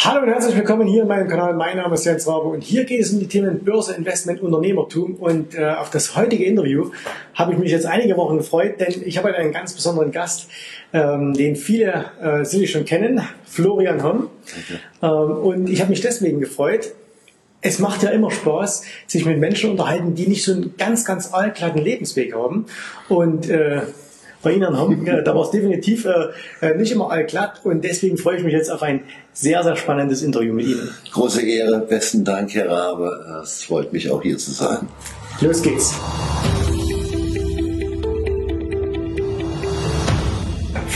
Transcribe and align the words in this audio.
Hallo 0.00 0.22
und 0.22 0.28
herzlich 0.28 0.54
willkommen 0.54 0.86
hier 0.86 1.02
in 1.02 1.08
meinem 1.08 1.26
Kanal. 1.26 1.54
Mein 1.54 1.76
Name 1.76 1.94
ist 1.94 2.04
Jens 2.04 2.28
Rabe 2.28 2.46
und 2.46 2.62
hier 2.62 2.84
geht 2.84 3.00
es 3.00 3.12
um 3.12 3.18
die 3.18 3.26
Themen 3.26 3.64
Börse, 3.64 3.94
Investment, 3.94 4.40
Unternehmertum. 4.40 5.16
Und 5.16 5.56
äh, 5.56 5.70
auf 5.72 5.90
das 5.90 6.14
heutige 6.14 6.44
Interview 6.44 6.92
habe 7.34 7.52
ich 7.52 7.58
mich 7.58 7.72
jetzt 7.72 7.84
einige 7.84 8.16
Wochen 8.16 8.36
gefreut, 8.36 8.78
denn 8.78 9.02
ich 9.04 9.18
habe 9.18 9.34
einen 9.34 9.52
ganz 9.52 9.74
besonderen 9.74 10.12
Gast, 10.12 10.48
ähm, 10.92 11.34
den 11.34 11.56
viele 11.56 12.12
äh, 12.22 12.44
sicherlich 12.44 12.70
schon 12.70 12.84
kennen, 12.84 13.22
Florian. 13.44 13.98
Okay. 13.98 14.28
Ähm, 15.02 15.08
und 15.08 15.68
ich 15.68 15.80
habe 15.80 15.90
mich 15.90 16.00
deswegen 16.00 16.38
gefreut. 16.38 16.92
Es 17.60 17.80
macht 17.80 18.04
ja 18.04 18.10
immer 18.10 18.30
Spaß, 18.30 18.84
sich 19.08 19.24
mit 19.24 19.38
Menschen 19.38 19.72
unterhalten, 19.72 20.14
die 20.14 20.28
nicht 20.28 20.44
so 20.44 20.52
einen 20.52 20.76
ganz, 20.78 21.04
ganz 21.04 21.34
allglatten 21.34 21.80
Lebensweg 21.80 22.36
haben. 22.36 22.66
Und 23.08 23.50
äh, 23.50 23.82
bei 24.42 24.52
Ihnen 24.52 24.76
haben. 24.76 25.04
da 25.24 25.34
war 25.34 25.42
es 25.42 25.50
definitiv 25.50 26.06
äh, 26.06 26.28
äh, 26.60 26.74
nicht 26.76 26.92
immer 26.92 27.10
all 27.10 27.24
glatt 27.24 27.60
und 27.64 27.82
deswegen 27.82 28.16
freue 28.16 28.36
ich 28.36 28.44
mich 28.44 28.52
jetzt 28.52 28.70
auf 28.70 28.82
ein 28.82 29.02
sehr, 29.32 29.62
sehr 29.62 29.76
spannendes 29.76 30.22
Interview 30.22 30.52
mit 30.52 30.66
Ihnen. 30.66 30.90
Große 31.12 31.42
Ehre, 31.42 31.80
besten 31.80 32.24
Dank, 32.24 32.54
Herr 32.54 32.70
Rabe. 32.70 33.40
Es 33.42 33.64
freut 33.64 33.92
mich 33.92 34.10
auch 34.10 34.22
hier 34.22 34.38
zu 34.38 34.50
sein. 34.50 34.88
Los 35.40 35.62
geht's. 35.62 35.94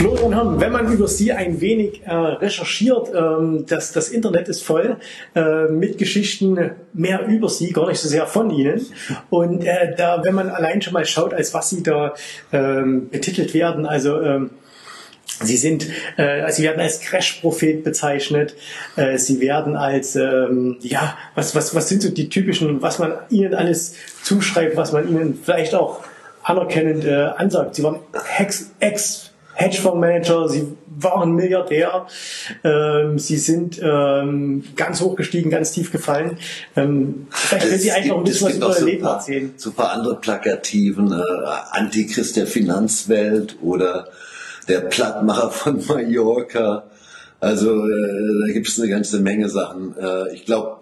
Florian 0.03 0.35
Horn, 0.35 0.59
wenn 0.59 0.73
man 0.73 0.91
über 0.91 1.07
Sie 1.07 1.31
ein 1.31 1.61
wenig 1.61 2.01
äh, 2.03 2.13
recherchiert, 2.13 3.09
ähm, 3.15 3.65
das, 3.65 3.93
das 3.93 4.09
Internet 4.09 4.49
ist 4.49 4.61
voll 4.61 4.97
äh, 5.33 5.69
mit 5.69 5.97
Geschichten 5.97 6.71
mehr 6.91 7.25
über 7.25 7.47
Sie, 7.47 7.71
gar 7.71 7.87
nicht 7.87 8.01
so 8.01 8.09
sehr 8.09 8.27
von 8.27 8.49
Ihnen. 8.49 8.85
Und 9.29 9.63
äh, 9.63 9.95
da, 9.95 10.21
wenn 10.25 10.35
man 10.35 10.49
allein 10.49 10.81
schon 10.81 10.91
mal 10.91 11.05
schaut, 11.05 11.33
als 11.33 11.53
was 11.53 11.69
Sie 11.69 11.83
da 11.83 12.13
ähm, 12.51 13.07
betitelt 13.11 13.53
werden, 13.53 13.85
also 13.85 14.19
ähm, 14.19 14.49
Sie 15.41 15.55
sind, 15.55 15.87
äh, 16.17 16.51
Sie 16.51 16.63
werden 16.63 16.81
als 16.81 16.99
Crash-Prophet 16.99 17.85
bezeichnet. 17.85 18.55
Äh, 18.97 19.17
Sie 19.17 19.39
werden 19.39 19.77
als, 19.77 20.17
ähm, 20.17 20.79
ja, 20.81 21.17
was, 21.33 21.55
was, 21.55 21.75
was 21.75 21.87
sind 21.87 22.01
so 22.01 22.09
die 22.09 22.27
typischen, 22.27 22.81
was 22.81 22.99
man 22.99 23.13
Ihnen 23.29 23.53
alles 23.53 23.95
zuschreibt, 24.21 24.75
was 24.75 24.91
man 24.91 25.07
Ihnen 25.07 25.39
vielleicht 25.41 25.73
auch 25.73 26.03
anerkennend 26.43 27.05
äh, 27.05 27.29
ansagt. 27.37 27.75
Sie 27.75 27.83
waren 27.83 27.99
Ex, 28.37 28.71
Ex 28.81 29.32
Hedgefondsmanager, 29.55 30.49
sie 30.49 30.67
waren 30.87 31.33
Milliardär, 31.33 32.07
ähm, 32.63 33.19
sie 33.19 33.37
sind 33.37 33.79
ähm, 33.81 34.63
ganz 34.75 35.01
hoch 35.01 35.15
gestiegen, 35.15 35.49
ganz 35.49 35.71
tief 35.71 35.91
gefallen. 35.91 36.37
Ähm, 36.75 37.27
vielleicht 37.29 37.67
können 37.67 37.79
Sie 37.79 37.91
eigentlich 37.91 38.11
auch 38.11 38.17
ein 38.19 38.23
bisschen 38.23 38.61
was 38.61 38.79
über 38.79 38.79
Ihr 38.79 38.85
Leben 38.85 39.03
paar, 39.03 39.15
erzählen. 39.15 39.53
So 39.57 39.69
ein 39.71 39.75
paar 39.75 39.91
andere 39.91 40.15
plakativen, 40.19 41.11
äh, 41.11 41.21
Antichrist 41.71 42.35
der 42.35 42.47
Finanzwelt 42.47 43.57
oder 43.61 44.07
der 44.67 44.81
Plattmacher 44.81 45.51
von 45.51 45.85
Mallorca. 45.87 46.83
Also 47.39 47.85
äh, 47.85 48.47
da 48.47 48.53
gibt 48.53 48.67
es 48.67 48.79
eine 48.79 48.89
ganze 48.89 49.19
Menge 49.19 49.49
Sachen. 49.49 49.95
Äh, 49.97 50.33
ich 50.33 50.45
glaube, 50.45 50.77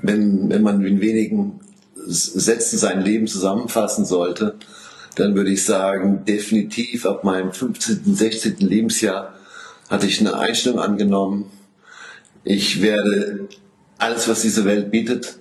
wenn, 0.00 0.50
wenn 0.50 0.62
man 0.62 0.84
in 0.84 1.00
wenigen 1.00 1.60
Sätzen 1.94 2.78
sein 2.78 3.02
Leben 3.02 3.26
zusammenfassen 3.26 4.04
sollte, 4.04 4.56
dann 5.14 5.34
würde 5.34 5.50
ich 5.50 5.64
sagen, 5.64 6.24
definitiv 6.24 7.06
ab 7.06 7.24
meinem 7.24 7.52
15., 7.52 8.14
16. 8.14 8.56
Lebensjahr 8.58 9.34
hatte 9.88 10.06
ich 10.06 10.20
eine 10.20 10.38
Einstellung 10.38 10.78
angenommen. 10.78 11.50
Ich 12.44 12.82
werde 12.82 13.48
alles, 13.98 14.28
was 14.28 14.42
diese 14.42 14.64
Welt 14.64 14.90
bietet, 14.90 15.38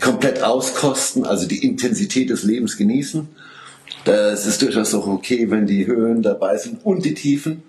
komplett 0.00 0.42
auskosten, 0.42 1.24
also 1.24 1.46
die 1.46 1.64
Intensität 1.64 2.30
des 2.30 2.42
Lebens 2.42 2.76
genießen. 2.76 3.28
Das 4.04 4.46
ist 4.46 4.62
durchaus 4.62 4.94
auch 4.94 5.06
okay, 5.06 5.50
wenn 5.50 5.66
die 5.66 5.86
Höhen 5.86 6.22
dabei 6.22 6.56
sind 6.56 6.84
und 6.84 7.04
die 7.04 7.14
Tiefen. 7.14 7.62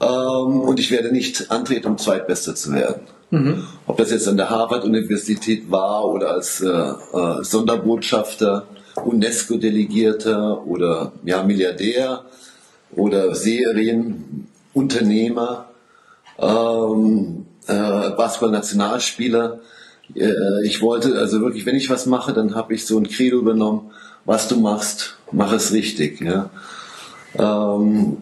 Ähm, 0.00 0.60
und 0.60 0.80
ich 0.80 0.90
werde 0.90 1.12
nicht 1.12 1.50
antreten, 1.50 1.88
um 1.88 1.98
Zweitbester 1.98 2.54
zu 2.54 2.72
werden. 2.72 3.02
Mhm. 3.30 3.64
Ob 3.86 3.96
das 3.96 4.10
jetzt 4.10 4.28
an 4.28 4.36
der 4.36 4.50
Harvard-Universität 4.50 5.70
war 5.70 6.04
oder 6.04 6.30
als 6.30 6.60
äh, 6.60 6.68
äh, 6.68 7.42
Sonderbotschafter 7.42 8.66
UNESCO-Delegierter 8.96 10.66
oder 10.66 11.12
ja, 11.24 11.42
Milliardär 11.42 12.24
oder 12.92 13.34
Serienunternehmer, 13.34 15.68
ähm, 16.38 17.46
äh, 17.66 18.10
Basketball-Nationalspieler. 18.10 19.60
Äh, 20.14 20.32
ich 20.64 20.80
wollte 20.80 21.18
also 21.18 21.40
wirklich, 21.40 21.66
wenn 21.66 21.74
ich 21.76 21.90
was 21.90 22.06
mache, 22.06 22.32
dann 22.32 22.54
habe 22.54 22.74
ich 22.74 22.86
so 22.86 22.96
ein 22.98 23.08
Credo 23.08 23.38
übernommen, 23.38 23.90
was 24.24 24.46
du 24.48 24.60
machst, 24.60 25.16
mach 25.32 25.52
es 25.52 25.72
richtig. 25.72 26.20
Ja. 26.20 26.50
Ähm, 27.38 28.18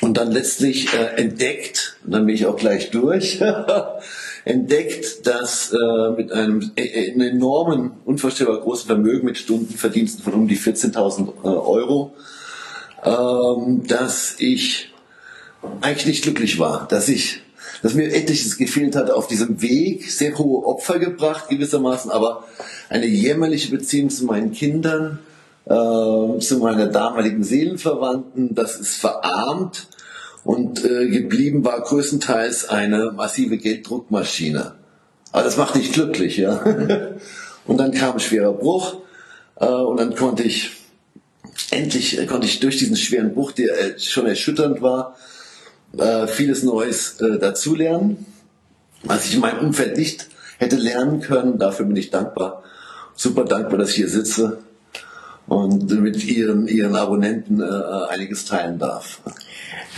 und 0.00 0.16
dann 0.16 0.32
letztlich 0.32 0.92
äh, 0.94 1.20
entdeckt, 1.20 1.98
und 2.04 2.12
dann 2.12 2.26
bin 2.26 2.34
ich 2.34 2.46
auch 2.46 2.56
gleich 2.56 2.90
durch, 2.90 3.40
entdeckt, 4.48 5.26
dass 5.26 5.72
äh, 5.72 6.10
mit 6.16 6.32
einem, 6.32 6.72
äh, 6.74 7.10
einem 7.10 7.20
enormen, 7.20 7.92
unvorstellbar 8.06 8.60
großen 8.60 8.86
Vermögen 8.86 9.26
mit 9.26 9.36
Stundenverdiensten 9.36 10.24
von 10.24 10.32
um 10.32 10.48
die 10.48 10.56
14.000 10.56 11.28
äh, 11.44 11.48
Euro, 11.48 12.14
ähm, 13.04 13.86
dass 13.86 14.36
ich 14.38 14.90
eigentlich 15.82 16.06
nicht 16.06 16.22
glücklich 16.22 16.58
war, 16.58 16.88
dass 16.88 17.08
ich, 17.08 17.42
dass 17.82 17.92
mir 17.92 18.10
etliches 18.10 18.56
gefehlt 18.56 18.96
hat 18.96 19.10
auf 19.10 19.28
diesem 19.28 19.60
Weg, 19.60 20.10
sehr 20.10 20.36
hohe 20.38 20.66
Opfer 20.66 20.98
gebracht 20.98 21.50
gewissermaßen, 21.50 22.10
aber 22.10 22.44
eine 22.88 23.06
jämmerliche 23.06 23.70
Beziehung 23.70 24.08
zu 24.08 24.24
meinen 24.24 24.52
Kindern, 24.52 25.18
äh, 25.66 26.38
zu 26.38 26.58
meiner 26.58 26.86
damaligen 26.86 27.44
Seelenverwandten, 27.44 28.54
das 28.54 28.76
ist 28.80 28.96
verarmt 28.96 29.88
und 30.44 30.84
äh, 30.84 31.08
geblieben 31.08 31.64
war 31.64 31.80
größtenteils 31.80 32.68
eine 32.68 33.12
massive 33.12 33.58
Gelddruckmaschine. 33.58 34.74
Aber 35.32 35.42
das 35.42 35.56
macht 35.56 35.76
nicht 35.76 35.92
glücklich, 35.92 36.36
ja. 36.38 36.62
und 37.66 37.76
dann 37.76 37.92
kam 37.92 38.14
ein 38.14 38.20
schwerer 38.20 38.52
Bruch 38.52 39.02
äh, 39.56 39.66
und 39.66 39.98
dann 39.98 40.14
konnte 40.14 40.42
ich 40.42 40.72
endlich 41.70 42.18
äh, 42.18 42.26
konnte 42.26 42.46
ich 42.46 42.60
durch 42.60 42.78
diesen 42.78 42.96
schweren 42.96 43.34
Bruch, 43.34 43.52
der 43.52 43.78
äh, 43.78 43.98
schon 43.98 44.26
erschütternd 44.26 44.80
war, 44.80 45.16
äh, 45.96 46.26
vieles 46.26 46.62
Neues 46.62 47.20
äh, 47.20 47.38
dazulernen, 47.38 48.26
was 49.02 49.26
ich 49.26 49.34
in 49.34 49.40
meinem 49.40 49.66
Umfeld 49.66 49.96
nicht 49.96 50.28
hätte 50.58 50.76
lernen 50.76 51.20
können. 51.20 51.58
Dafür 51.58 51.86
bin 51.86 51.96
ich 51.96 52.10
dankbar, 52.10 52.62
super 53.14 53.44
dankbar, 53.44 53.78
dass 53.78 53.90
ich 53.90 53.96
hier 53.96 54.08
sitze 54.08 54.58
und 55.46 55.90
mit 56.00 56.22
ihren, 56.24 56.68
ihren 56.68 56.94
Abonnenten 56.94 57.60
äh, 57.60 57.64
einiges 58.08 58.44
teilen 58.44 58.78
darf. 58.78 59.20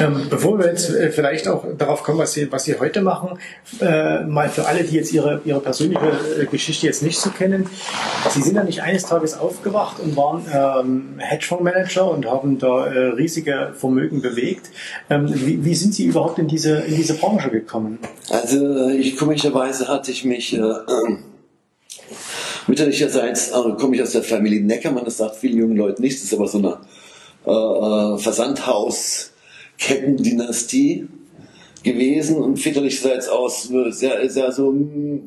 Ähm, 0.00 0.26
bevor 0.30 0.58
wir 0.58 0.66
jetzt 0.66 0.90
äh, 0.90 1.10
vielleicht 1.10 1.46
auch 1.46 1.64
darauf 1.76 2.02
kommen, 2.02 2.18
was 2.18 2.32
Sie, 2.32 2.50
was 2.50 2.64
Sie 2.64 2.78
heute 2.78 3.02
machen, 3.02 3.38
äh, 3.80 4.20
mal 4.24 4.48
für 4.48 4.66
alle, 4.66 4.84
die 4.84 4.96
jetzt 4.96 5.12
Ihre, 5.12 5.40
Ihre 5.44 5.60
persönliche 5.60 6.10
äh, 6.40 6.46
Geschichte 6.46 6.86
jetzt 6.86 7.02
nicht 7.02 7.18
so 7.18 7.30
kennen. 7.30 7.68
Sie 8.30 8.42
sind 8.42 8.56
ja 8.56 8.64
nicht 8.64 8.82
eines 8.82 9.04
Tages 9.04 9.38
aufgewacht 9.38 10.00
und 10.00 10.16
waren 10.16 10.44
ähm, 10.52 11.14
Hedgefondsmanager 11.18 12.10
und 12.10 12.26
haben 12.26 12.58
da 12.58 12.86
äh, 12.86 12.98
riesige 13.10 13.72
Vermögen 13.76 14.22
bewegt. 14.22 14.70
Ähm, 15.10 15.30
wie, 15.34 15.64
wie, 15.64 15.74
sind 15.74 15.94
Sie 15.94 16.06
überhaupt 16.06 16.38
in 16.38 16.48
diese, 16.48 16.78
in 16.78 16.96
diese 16.96 17.14
Branche 17.14 17.50
gekommen? 17.50 17.98
Also 18.30 18.88
ich 18.88 19.16
komischerweise 19.16 19.88
hatte 19.88 20.10
ich 20.10 20.24
mich 20.24 20.56
äh, 20.56 20.62
mütterlicherseits 22.66 23.50
äh, 23.50 23.72
komme 23.78 23.96
ich 23.96 24.02
aus 24.02 24.12
der 24.12 24.22
Familie 24.22 24.62
Neckermann, 24.62 25.04
das 25.04 25.18
sagt 25.18 25.36
vielen 25.36 25.58
jungen 25.58 25.76
Leuten 25.76 26.02
nichts, 26.02 26.20
das 26.20 26.32
ist 26.32 26.38
aber 26.38 26.48
so 26.48 26.58
eine 26.58 26.76
äh, 27.44 28.18
Versandhaus 28.18 29.32
Kettendynastie 29.80 31.08
gewesen 31.82 32.36
und 32.36 32.58
väterlicherseits 32.58 33.28
aus 33.28 33.70
sehr, 33.88 34.30
sehr 34.30 34.52
so 34.52 34.68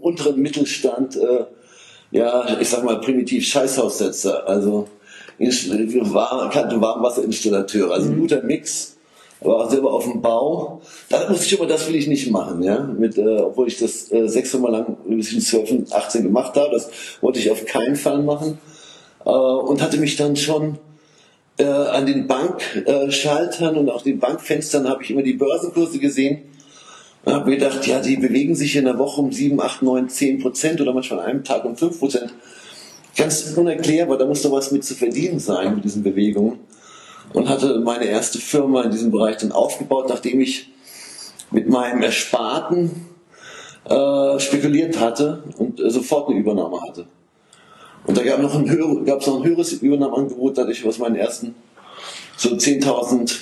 unteren 0.01 0.39
Mittelstand, 0.39 1.17
äh, 1.17 1.45
ja, 2.11 2.59
ich 2.61 2.69
sag 2.69 2.83
mal 2.83 3.01
primitiv 3.01 3.45
Scheißhaussetzer, 3.45 4.47
also 4.47 4.87
war, 5.39 6.49
kannte 6.51 6.79
Warmwasserinstallateure, 6.79 7.91
also 7.91 8.09
ein 8.09 8.15
mhm. 8.15 8.21
guter 8.21 8.43
Mix, 8.43 8.97
war 9.41 9.65
auch 9.65 9.69
selber 9.69 9.91
auf 9.91 10.03
dem 10.03 10.21
Bau. 10.21 10.81
Da 11.09 11.27
musste 11.27 11.45
ich 11.45 11.57
immer, 11.57 11.67
das 11.67 11.87
will 11.87 11.95
ich 11.95 12.07
nicht 12.07 12.29
machen, 12.29 12.61
ja, 12.61 12.79
mit, 12.79 13.17
äh, 13.17 13.37
obwohl 13.37 13.67
ich 13.67 13.79
das 13.79 14.11
äh, 14.11 14.27
sechs 14.27 14.53
Mal 14.53 14.71
lang 14.71 14.97
bis 15.07 15.33
ich 15.33 15.43
12 15.43 15.71
und 15.71 15.93
18 15.93 16.23
gemacht 16.23 16.55
habe, 16.55 16.69
das 16.71 16.89
wollte 17.21 17.39
ich 17.39 17.49
auf 17.49 17.65
keinen 17.65 17.95
Fall 17.95 18.21
machen 18.21 18.59
äh, 19.25 19.29
und 19.29 19.81
hatte 19.81 19.97
mich 19.97 20.15
dann 20.15 20.35
schon 20.35 20.77
äh, 21.63 21.87
an 21.89 22.05
den 22.05 22.27
Bankschaltern 22.27 23.77
und 23.77 23.89
auch 23.89 24.01
den 24.01 24.19
Bankfenstern 24.19 24.87
habe 24.87 25.03
ich 25.03 25.11
immer 25.11 25.23
die 25.23 25.33
Börsenkurse 25.33 25.99
gesehen 25.99 26.43
und 27.25 27.33
habe 27.33 27.49
mir 27.49 27.57
gedacht, 27.57 27.87
ja, 27.87 27.99
die 27.99 28.17
bewegen 28.17 28.55
sich 28.55 28.75
in 28.75 28.85
der 28.85 28.97
Woche 28.97 29.21
um 29.21 29.31
7, 29.31 29.59
8, 29.59 29.81
9, 29.81 30.09
10 30.09 30.41
Prozent 30.41 30.81
oder 30.81 30.93
manchmal 30.93 31.21
an 31.21 31.25
einem 31.25 31.43
Tag 31.43 31.63
um 31.65 31.75
5 31.75 31.99
Prozent. 31.99 32.33
Ganz 33.15 33.53
unerklärbar, 33.55 34.17
da 34.17 34.25
muss 34.25 34.41
doch 34.41 34.51
was 34.51 34.71
mit 34.71 34.83
zu 34.83 34.95
verdienen 34.95 35.39
sein 35.39 35.75
mit 35.75 35.83
diesen 35.83 36.03
Bewegungen. 36.03 36.59
Und 37.31 37.49
hatte 37.49 37.79
meine 37.79 38.05
erste 38.05 38.39
Firma 38.39 38.83
in 38.83 38.91
diesem 38.91 39.11
Bereich 39.11 39.37
dann 39.37 39.51
aufgebaut, 39.51 40.09
nachdem 40.09 40.41
ich 40.41 40.69
mit 41.51 41.69
meinem 41.69 42.01
Ersparten 42.03 42.91
äh, 43.85 44.39
spekuliert 44.39 44.99
hatte 44.99 45.43
und 45.57 45.79
äh, 45.79 45.89
sofort 45.89 46.29
eine 46.29 46.39
Übernahme 46.39 46.79
hatte. 46.81 47.05
Und 48.05 48.17
da 48.17 48.23
gab 48.23 48.37
es 48.37 48.43
noch 48.43 48.55
ein, 48.55 48.69
höher, 48.69 48.87
noch 48.87 49.37
ein 49.39 49.43
höheres 49.43 49.73
Übernahmeangebot, 49.73 50.57
dadurch 50.57 50.85
was 50.85 50.97
meinen 50.99 51.15
ersten 51.15 51.55
so 52.35 52.49
10.000 52.49 53.33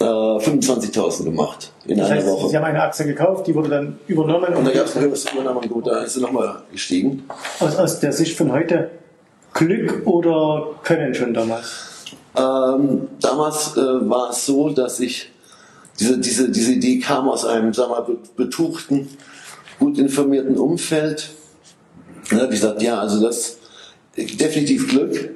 äh, 0.00 0.04
äh, 0.04 0.06
25.000 0.06 1.24
gemacht 1.24 1.72
in 1.86 1.98
Das 1.98 2.10
einer 2.10 2.16
heißt, 2.20 2.26
Woche. 2.28 2.48
Sie 2.48 2.56
haben 2.56 2.64
eine 2.64 2.82
Aktie 2.82 3.04
gekauft, 3.06 3.46
die 3.46 3.54
wurde 3.54 3.68
dann 3.70 3.98
übernommen 4.06 4.54
Und 4.54 4.66
da 4.66 4.70
gab 4.72 4.86
es 4.86 4.96
eine 4.96 5.06
höchste 5.06 5.34
Übernahme, 5.34 5.60
gut, 5.68 5.86
da 5.86 6.02
ist 6.02 6.14
sie 6.14 6.20
nochmal 6.20 6.62
gestiegen. 6.72 7.24
aus, 7.60 7.76
aus 7.76 8.00
der 8.00 8.12
Sicht 8.12 8.36
von 8.36 8.50
heute 8.52 8.90
Glück 9.52 10.06
oder 10.06 10.70
Können 10.82 11.14
schon 11.14 11.34
damals? 11.34 12.04
Ähm, 12.36 13.08
damals 13.20 13.76
äh, 13.76 13.80
war 13.80 14.30
es 14.30 14.46
so, 14.46 14.70
dass 14.70 14.98
ich 15.00 15.30
diese, 16.00 16.18
diese, 16.18 16.50
diese 16.50 16.72
Idee 16.72 16.98
kam 16.98 17.28
aus 17.28 17.44
einem 17.44 17.72
sagen 17.72 17.90
wir 17.92 18.00
mal, 18.00 18.06
be- 18.06 18.18
betuchten, 18.36 19.08
gut 19.78 19.98
informierten 19.98 20.56
Umfeld. 20.56 21.30
Da 22.30 22.36
habe 22.38 22.54
ich 22.54 22.60
gesagt, 22.60 22.82
ja, 22.82 22.98
also 22.98 23.22
das 23.24 23.58
definitiv 24.16 24.88
Glück. 24.88 25.30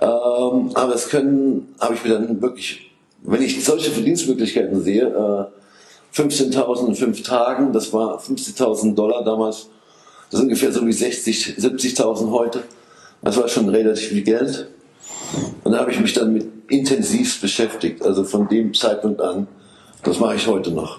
Ähm, 0.00 0.70
aber 0.74 0.94
es 0.94 1.08
können, 1.08 1.74
habe 1.80 1.94
ich 1.94 2.04
mir 2.04 2.10
dann 2.10 2.40
wirklich, 2.42 2.90
wenn 3.22 3.42
ich 3.42 3.64
solche 3.64 3.90
Verdienstmöglichkeiten 3.90 4.82
sehe, 4.82 5.06
äh, 5.06 6.16
15.000 6.16 6.88
in 6.88 6.94
fünf 6.94 7.22
Tagen, 7.22 7.72
das 7.72 7.92
war 7.92 8.20
50.000 8.20 8.94
Dollar 8.94 9.24
damals, 9.24 9.68
das 10.30 10.40
ist 10.40 10.44
ungefähr 10.44 10.72
so 10.72 10.86
wie 10.86 10.92
60, 10.92 11.56
70.000 11.58 12.30
heute. 12.30 12.62
Das 13.22 13.36
war 13.36 13.48
schon 13.48 13.68
relativ 13.68 14.08
viel 14.08 14.22
Geld. 14.22 14.68
Und 15.64 15.72
da 15.72 15.78
habe 15.78 15.92
ich 15.92 16.00
mich 16.00 16.12
dann 16.12 16.32
mit 16.32 16.46
intensiv 16.68 17.40
beschäftigt. 17.40 18.04
Also 18.04 18.24
von 18.24 18.48
dem 18.48 18.74
Zeitpunkt 18.74 19.20
an, 19.20 19.46
das 20.02 20.18
mache 20.20 20.36
ich 20.36 20.46
heute 20.46 20.70
noch. 20.72 20.98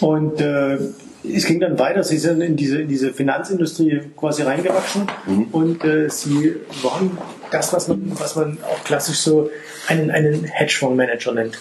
Und 0.00 0.40
äh, 0.40 0.78
es 1.24 1.46
ging 1.46 1.60
dann 1.60 1.78
weiter. 1.78 2.02
Sie 2.02 2.18
sind 2.18 2.40
in 2.40 2.56
diese, 2.56 2.82
in 2.82 2.88
diese 2.88 3.12
Finanzindustrie 3.12 4.00
quasi 4.16 4.42
reingewachsen 4.42 5.06
und 5.52 5.84
äh, 5.84 6.08
Sie 6.08 6.56
waren 6.82 7.16
das, 7.50 7.72
was 7.72 7.88
man, 7.88 8.12
was 8.18 8.36
man 8.36 8.58
auch 8.62 8.82
klassisch 8.84 9.18
so 9.18 9.50
einen, 9.86 10.10
einen 10.10 10.44
Hedgefondsmanager 10.44 11.32
nennt. 11.32 11.58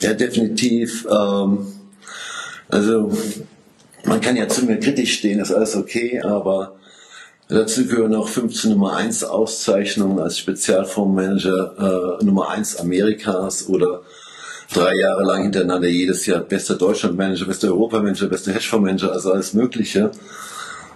Ja, 0.00 0.14
definitiv. 0.14 1.06
Ähm, 1.10 1.66
also 2.68 3.12
man 4.04 4.20
kann 4.20 4.36
ja 4.36 4.48
zu 4.48 4.64
mir 4.64 4.78
kritisch 4.80 5.14
stehen, 5.14 5.40
ist 5.40 5.52
alles 5.52 5.76
okay, 5.76 6.20
aber 6.20 6.76
dazu 7.48 7.86
gehören 7.86 8.14
auch 8.14 8.28
15 8.28 8.70
Nummer 8.70 8.96
1 8.96 9.24
Auszeichnungen 9.24 10.18
als 10.18 10.38
Spezialfondsmanager 10.38 12.18
äh, 12.20 12.24
Nummer 12.24 12.50
1 12.50 12.76
Amerikas 12.80 13.68
oder 13.68 14.02
drei 14.72 14.94
Jahre 14.94 15.24
lang 15.24 15.42
hintereinander 15.44 15.88
jedes 15.88 16.26
Jahr 16.26 16.40
bester 16.40 16.74
Deutschlandmanager, 16.74 17.46
bester 17.46 17.68
Europamanager, 17.68 18.26
bester 18.26 18.52
Hedgefondsmanager, 18.52 19.12
also 19.12 19.32
alles 19.32 19.54
Mögliche. 19.54 20.10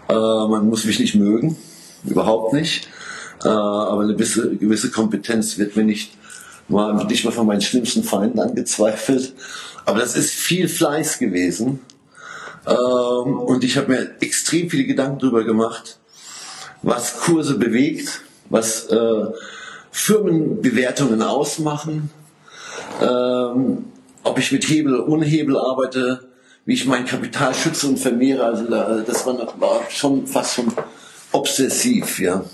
Äh, 0.09 0.13
man 0.13 0.69
muss 0.69 0.85
mich 0.85 0.99
nicht 0.99 1.15
mögen, 1.15 1.57
überhaupt 2.05 2.53
nicht. 2.53 2.89
Äh, 3.45 3.49
aber 3.49 4.03
eine 4.03 4.15
gewisse, 4.15 4.57
gewisse 4.57 4.91
Kompetenz 4.91 5.59
wird 5.59 5.77
mir 5.77 5.85
nicht 5.85 6.13
mal, 6.69 7.05
nicht 7.07 7.25
mal 7.25 7.31
von 7.31 7.47
meinen 7.47 7.61
schlimmsten 7.61 8.03
Feinden 8.03 8.41
angezweifelt. 8.41 9.35
Aber 9.87 10.01
das 10.01 10.17
ist 10.17 10.33
viel 10.33 10.69
Fleiß 10.69 11.19
gewesen. 11.19 11.81
Ähm, 12.67 13.39
und 13.39 13.65
ich 13.65 13.77
habe 13.77 13.93
mir 13.93 14.11
extrem 14.21 14.69
viele 14.69 14.85
Gedanken 14.85 15.19
darüber 15.21 15.45
gemacht, 15.45 15.99
was 16.83 17.21
Kurse 17.21 17.59
bewegt, 17.59 18.23
was 18.49 18.87
äh, 18.87 19.27
Firmenbewertungen 19.91 21.23
ausmachen, 21.23 22.11
ähm, 23.03 23.85
ob 24.23 24.39
ich 24.39 24.53
mit 24.53 24.65
Hebel 24.69 24.95
oder 25.01 25.09
ohne 25.09 25.25
Hebel 25.25 25.57
arbeite, 25.59 26.29
wie 26.67 26.75
ich 26.75 26.87
mein 26.87 27.05
Kapital 27.07 27.55
schütze 27.55 27.87
und 27.89 27.99
vermehre. 27.99 28.45
Also 28.45 28.65
da- 28.65 29.03
das 29.07 29.27
war, 29.27 29.37
war 29.59 29.81
schon 29.89 30.27
fast 30.27 30.55
schon 30.55 30.67
obsessiv, 31.33 32.19
ja. 32.21 32.45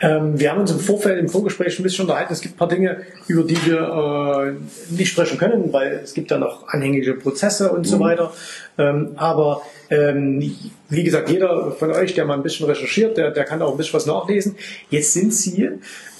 Ähm, 0.00 0.38
wir 0.38 0.52
haben 0.52 0.60
uns 0.60 0.70
im 0.70 0.78
Vorfeld, 0.78 1.18
im 1.18 1.28
Vorgespräch 1.28 1.76
ein 1.78 1.82
bisschen 1.82 2.02
unterhalten. 2.04 2.32
Es 2.32 2.40
gibt 2.40 2.54
ein 2.54 2.58
paar 2.58 2.68
Dinge, 2.68 2.98
über 3.26 3.42
die 3.42 3.56
wir 3.66 4.54
äh, 4.56 4.94
nicht 4.94 5.08
sprechen 5.10 5.38
können, 5.38 5.72
weil 5.72 6.00
es 6.04 6.14
gibt 6.14 6.30
da 6.30 6.38
noch 6.38 6.68
anhängige 6.68 7.14
Prozesse 7.14 7.72
und 7.72 7.84
so 7.84 7.98
weiter. 7.98 8.32
Ähm, 8.78 9.08
aber 9.16 9.62
ähm, 9.90 10.54
wie 10.88 11.02
gesagt, 11.02 11.28
jeder 11.30 11.72
von 11.72 11.90
euch, 11.90 12.14
der 12.14 12.26
mal 12.26 12.34
ein 12.34 12.44
bisschen 12.44 12.66
recherchiert, 12.66 13.16
der, 13.16 13.32
der 13.32 13.42
kann 13.44 13.60
auch 13.60 13.72
ein 13.72 13.76
bisschen 13.76 13.94
was 13.94 14.06
nachlesen. 14.06 14.54
Jetzt 14.88 15.14
sind 15.14 15.34
Sie 15.34 15.68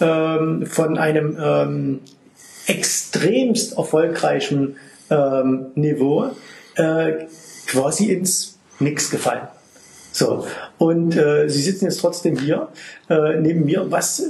ähm, 0.00 0.66
von 0.66 0.98
einem 0.98 1.36
ähm, 1.40 2.00
extremst 2.68 3.76
erfolgreichen 3.76 4.76
ähm, 5.10 5.66
Niveau 5.74 6.30
äh, 6.76 7.26
quasi 7.66 8.12
ins 8.12 8.58
Nix 8.78 9.10
gefallen. 9.10 9.48
So, 10.12 10.44
und 10.78 11.16
äh, 11.16 11.48
Sie 11.48 11.60
sitzen 11.60 11.84
jetzt 11.84 12.00
trotzdem 12.00 12.38
hier 12.38 12.68
äh, 13.08 13.36
neben 13.40 13.64
mir. 13.64 13.90
Was, 13.90 14.20
äh, 14.20 14.24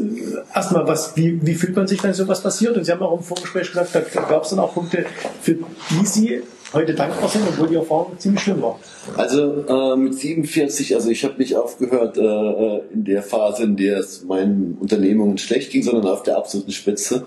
erstmal, 0.55 0.87
was, 0.87 1.17
wie, 1.17 1.45
wie 1.47 1.55
fühlt 1.55 1.77
man 1.77 1.87
sich, 1.87 2.03
wenn 2.03 2.13
sowas 2.13 2.43
passiert? 2.43 2.77
Und 2.77 2.85
Sie 2.85 2.93
haben 2.93 3.03
auch 3.03 3.17
im 3.17 3.23
Vorgespräch 3.23 3.69
gesagt, 3.69 3.95
da 3.95 4.21
gab 4.23 4.45
es 4.45 4.51
dann 4.51 4.59
auch 4.59 4.75
Punkte, 4.75 5.07
für 5.41 5.55
die 5.55 6.07
Sie 6.07 6.43
heute 6.73 6.95
dankbar 6.95 7.29
sind, 7.29 7.45
obwohl 7.49 7.69
die 7.69 7.77
Erfahrung 7.77 8.19
ziemlich 8.19 8.43
schlimm 8.43 8.61
war. 8.61 8.79
Also 9.17 9.65
äh, 9.67 9.97
mit 9.97 10.15
47, 10.15 10.95
also 10.95 11.09
ich 11.09 11.25
habe 11.25 11.39
nicht 11.39 11.57
aufgehört 11.57 12.19
äh, 12.19 12.23
äh, 12.23 12.83
in 12.93 13.05
der 13.05 13.23
Phase, 13.23 13.63
in 13.63 13.77
der 13.77 13.99
es 13.99 14.25
meinen 14.25 14.77
Unternehmungen 14.79 15.39
schlecht 15.39 15.71
ging, 15.71 15.83
sondern 15.83 16.07
auf 16.07 16.23
der 16.23 16.37
absoluten 16.37 16.73
Spitze. 16.73 17.27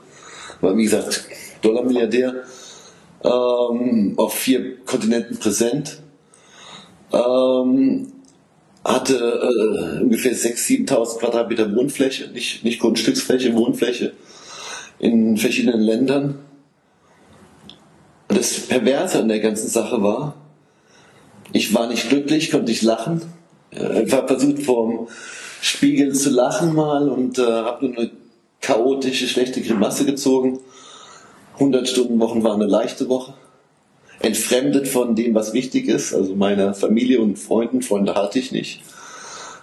War 0.61 0.77
wie 0.77 0.83
gesagt 0.83 1.25
Dollarmilliardär, 1.61 2.43
ähm, 3.23 4.13
auf 4.17 4.33
vier 4.33 4.77
Kontinenten 4.85 5.37
präsent, 5.37 5.99
ähm, 7.11 8.07
hatte 8.83 9.15
äh, 9.15 10.01
ungefähr 10.01 10.33
6.000, 10.33 10.87
7.000 10.87 11.19
Quadratmeter 11.19 11.75
Wohnfläche, 11.75 12.29
nicht, 12.29 12.63
nicht 12.63 12.79
Grundstücksfläche, 12.79 13.55
Wohnfläche 13.55 14.13
in 14.97 15.37
verschiedenen 15.37 15.81
Ländern. 15.81 16.39
Das 18.27 18.61
Perverse 18.61 19.19
an 19.19 19.27
der 19.27 19.39
ganzen 19.39 19.67
Sache 19.67 20.01
war, 20.01 20.35
ich 21.53 21.73
war 21.73 21.87
nicht 21.87 22.09
glücklich, 22.09 22.49
konnte 22.49 22.71
nicht 22.71 22.81
lachen. 22.81 23.21
Ich 23.71 24.13
habe 24.13 24.27
versucht, 24.27 24.63
vorm 24.63 25.07
Spiegel 25.61 26.13
zu 26.13 26.29
lachen 26.29 26.73
mal 26.73 27.09
und 27.09 27.37
äh, 27.37 27.43
habe 27.43 27.85
nur 27.85 27.97
eine 27.97 28.11
chaotische, 28.61 29.27
schlechte 29.27 29.61
Grimasse 29.61 30.05
gezogen. 30.05 30.59
100 31.55 31.87
Stunden 31.87 32.19
Wochen 32.19 32.43
war 32.43 32.53
eine 32.53 32.65
leichte 32.65 33.09
Woche. 33.09 33.33
Entfremdet 34.19 34.87
von 34.87 35.15
dem, 35.15 35.33
was 35.33 35.53
wichtig 35.53 35.87
ist, 35.87 36.13
also 36.13 36.35
meiner 36.35 36.75
Familie 36.75 37.21
und 37.21 37.37
Freunden. 37.39 37.81
Freunde 37.81 38.15
hatte 38.15 38.39
ich 38.39 38.51
nicht. 38.51 38.81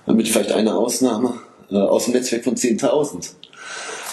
Mit 0.07 0.29
vielleicht 0.29 0.53
einer 0.53 0.77
Ausnahme 0.77 1.35
äh, 1.71 1.77
aus 1.77 2.07
dem 2.07 2.15
Netzwerk 2.15 2.45
von 2.45 2.57
10.000. 2.57 3.31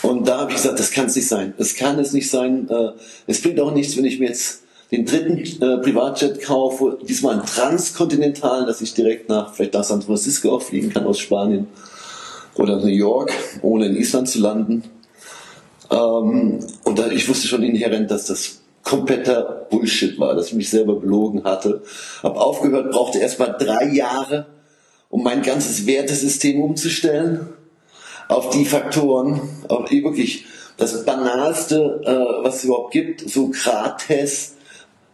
Und 0.04 0.28
da 0.28 0.42
habe 0.42 0.52
ich 0.52 0.58
gesagt, 0.58 0.80
das 0.80 0.92
kann 0.92 1.08
es 1.08 1.16
nicht 1.16 1.28
sein. 1.28 1.54
Das 1.58 1.76
kann 1.76 1.98
es 1.98 2.14
nicht 2.14 2.30
sein. 2.30 2.70
Äh, 2.70 2.92
Es 3.26 3.42
bringt 3.42 3.60
auch 3.60 3.74
nichts, 3.74 3.98
wenn 3.98 4.06
ich 4.06 4.20
mir 4.20 4.28
jetzt 4.28 4.64
den 4.92 5.06
dritten 5.06 5.38
äh, 5.40 5.78
Privatjet 5.78 6.42
kaufe, 6.42 7.00
diesmal 7.08 7.36
einen 7.36 7.46
transkontinentalen, 7.46 8.68
dass 8.68 8.82
ich 8.82 8.94
direkt 8.94 9.30
nach 9.30 9.54
vielleicht 9.54 9.74
nach 9.74 9.84
San 9.84 10.04
Francisco 10.04 10.56
auch 10.56 10.62
fliegen 10.62 10.92
kann 10.92 11.06
aus 11.06 11.18
Spanien 11.18 11.68
oder 12.58 12.78
New 12.78 12.88
York, 12.88 13.32
ohne 13.62 13.88
in 13.88 13.96
Island 13.96 14.30
zu 14.30 14.40
landen. 14.40 14.84
Ähm, 15.92 16.60
und 16.84 17.00
da, 17.00 17.12
ich 17.12 17.28
wusste 17.30 17.48
schon 17.48 17.64
inhärent, 17.64 18.12
dass 18.12 18.26
das 18.26 18.62
kompletter 18.84 19.68
Bullshit 19.70 20.20
war, 20.20 20.36
dass 20.36 20.48
ich 20.48 20.54
mich 20.54 20.70
selber 20.70 20.96
belogen 21.00 21.44
hatte. 21.44 21.82
Hab 22.24 22.38
aufgehört, 22.38 22.92
brauchte 22.92 23.20
erst 23.20 23.40
mal 23.40 23.56
drei 23.58 23.92
Jahre, 23.92 24.48
um 25.10 25.24
mein 25.24 25.42
ganzes 25.42 25.86
Wertesystem 25.86 26.62
umzustellen 26.62 27.50
auf 28.28 28.50
die 28.50 28.66
Faktoren, 28.66 29.42
auf 29.68 29.90
die 29.90 30.04
wirklich 30.04 30.46
das 30.78 31.06
Banalste, 31.06 32.02
äh, 32.04 32.44
was 32.44 32.58
es 32.58 32.64
überhaupt 32.66 32.92
gibt, 32.92 33.30
Sokrates, 33.30 34.56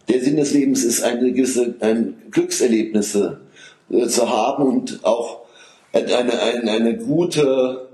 der 0.09 0.21
Sinn 0.21 0.37
des 0.37 0.53
Lebens 0.53 0.83
ist, 0.83 1.03
eine 1.03 1.31
gewisse 1.31 1.75
ein 1.79 2.15
Glückserlebnisse 2.31 3.41
äh, 3.89 4.07
zu 4.07 4.29
haben 4.29 4.63
und 4.63 5.05
auch 5.05 5.40
eine, 5.93 6.39
eine, 6.39 6.71
eine 6.71 6.97
gute, 6.97 7.87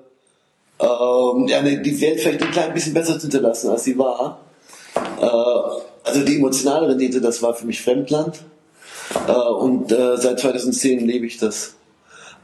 ähm, 0.79 1.49
eine, 1.53 1.81
die 1.81 2.01
Welt 2.01 2.19
vielleicht 2.19 2.43
ein 2.43 2.51
klein 2.51 2.73
bisschen 2.73 2.93
besser 2.93 3.15
zu 3.15 3.23
hinterlassen, 3.23 3.69
als 3.69 3.83
sie 3.83 3.97
war. 3.97 4.39
Äh, 5.19 5.25
also 6.03 6.23
die 6.23 6.37
emotionale 6.37 6.89
Rendite, 6.89 7.21
das 7.21 7.41
war 7.41 7.53
für 7.53 7.65
mich 7.65 7.81
Fremdland. 7.81 8.43
Äh, 9.27 9.31
und 9.31 9.91
äh, 9.91 10.17
seit 10.17 10.39
2010 10.39 11.05
lebe 11.05 11.25
ich 11.25 11.37
das 11.37 11.75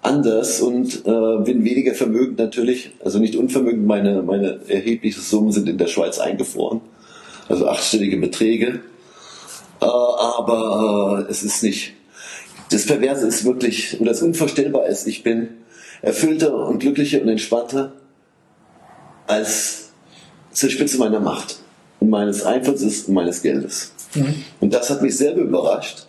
anders 0.02 0.60
und 0.62 1.06
äh, 1.06 1.38
bin 1.44 1.64
weniger 1.64 1.94
vermögend 1.94 2.38
natürlich, 2.38 2.92
also 3.04 3.20
nicht 3.20 3.38
unvermögend, 3.38 3.86
meine, 3.86 4.22
meine 4.22 4.60
erheblichen 4.68 5.22
Summen 5.22 5.52
sind 5.52 5.70
in 5.70 5.78
der 5.78 5.88
Schweiz 5.88 6.20
eingefroren, 6.20 6.82
also 7.48 7.68
achtstellige 7.68 8.18
Beträge. 8.18 8.82
Äh, 9.82 9.86
aber 9.86 11.26
äh, 11.28 11.32
es 11.32 11.44
ist 11.44 11.64
nicht, 11.64 11.94
das 12.74 12.86
Perverse 12.86 13.28
ist 13.28 13.46
wirklich, 13.46 14.00
oder 14.00 14.12
das 14.12 14.22
Unvorstellbar 14.22 14.88
ist, 14.88 15.08
ich 15.08 15.24
bin 15.24 15.50
erfüllter 16.02 16.68
und 16.68 16.80
glücklicher 16.80 17.22
und 17.22 17.30
entspannter 17.30 17.94
als 19.28 19.92
zur 20.52 20.70
Spitze 20.70 20.98
meiner 20.98 21.20
Macht 21.20 21.60
und 22.00 22.10
meines 22.10 22.44
Einflusses 22.44 23.04
und 23.04 23.14
meines 23.14 23.42
Geldes. 23.42 23.94
Und 24.60 24.74
das 24.74 24.90
hat 24.90 25.02
mich 25.02 25.16
selber 25.18 25.42
überrascht. 25.42 26.06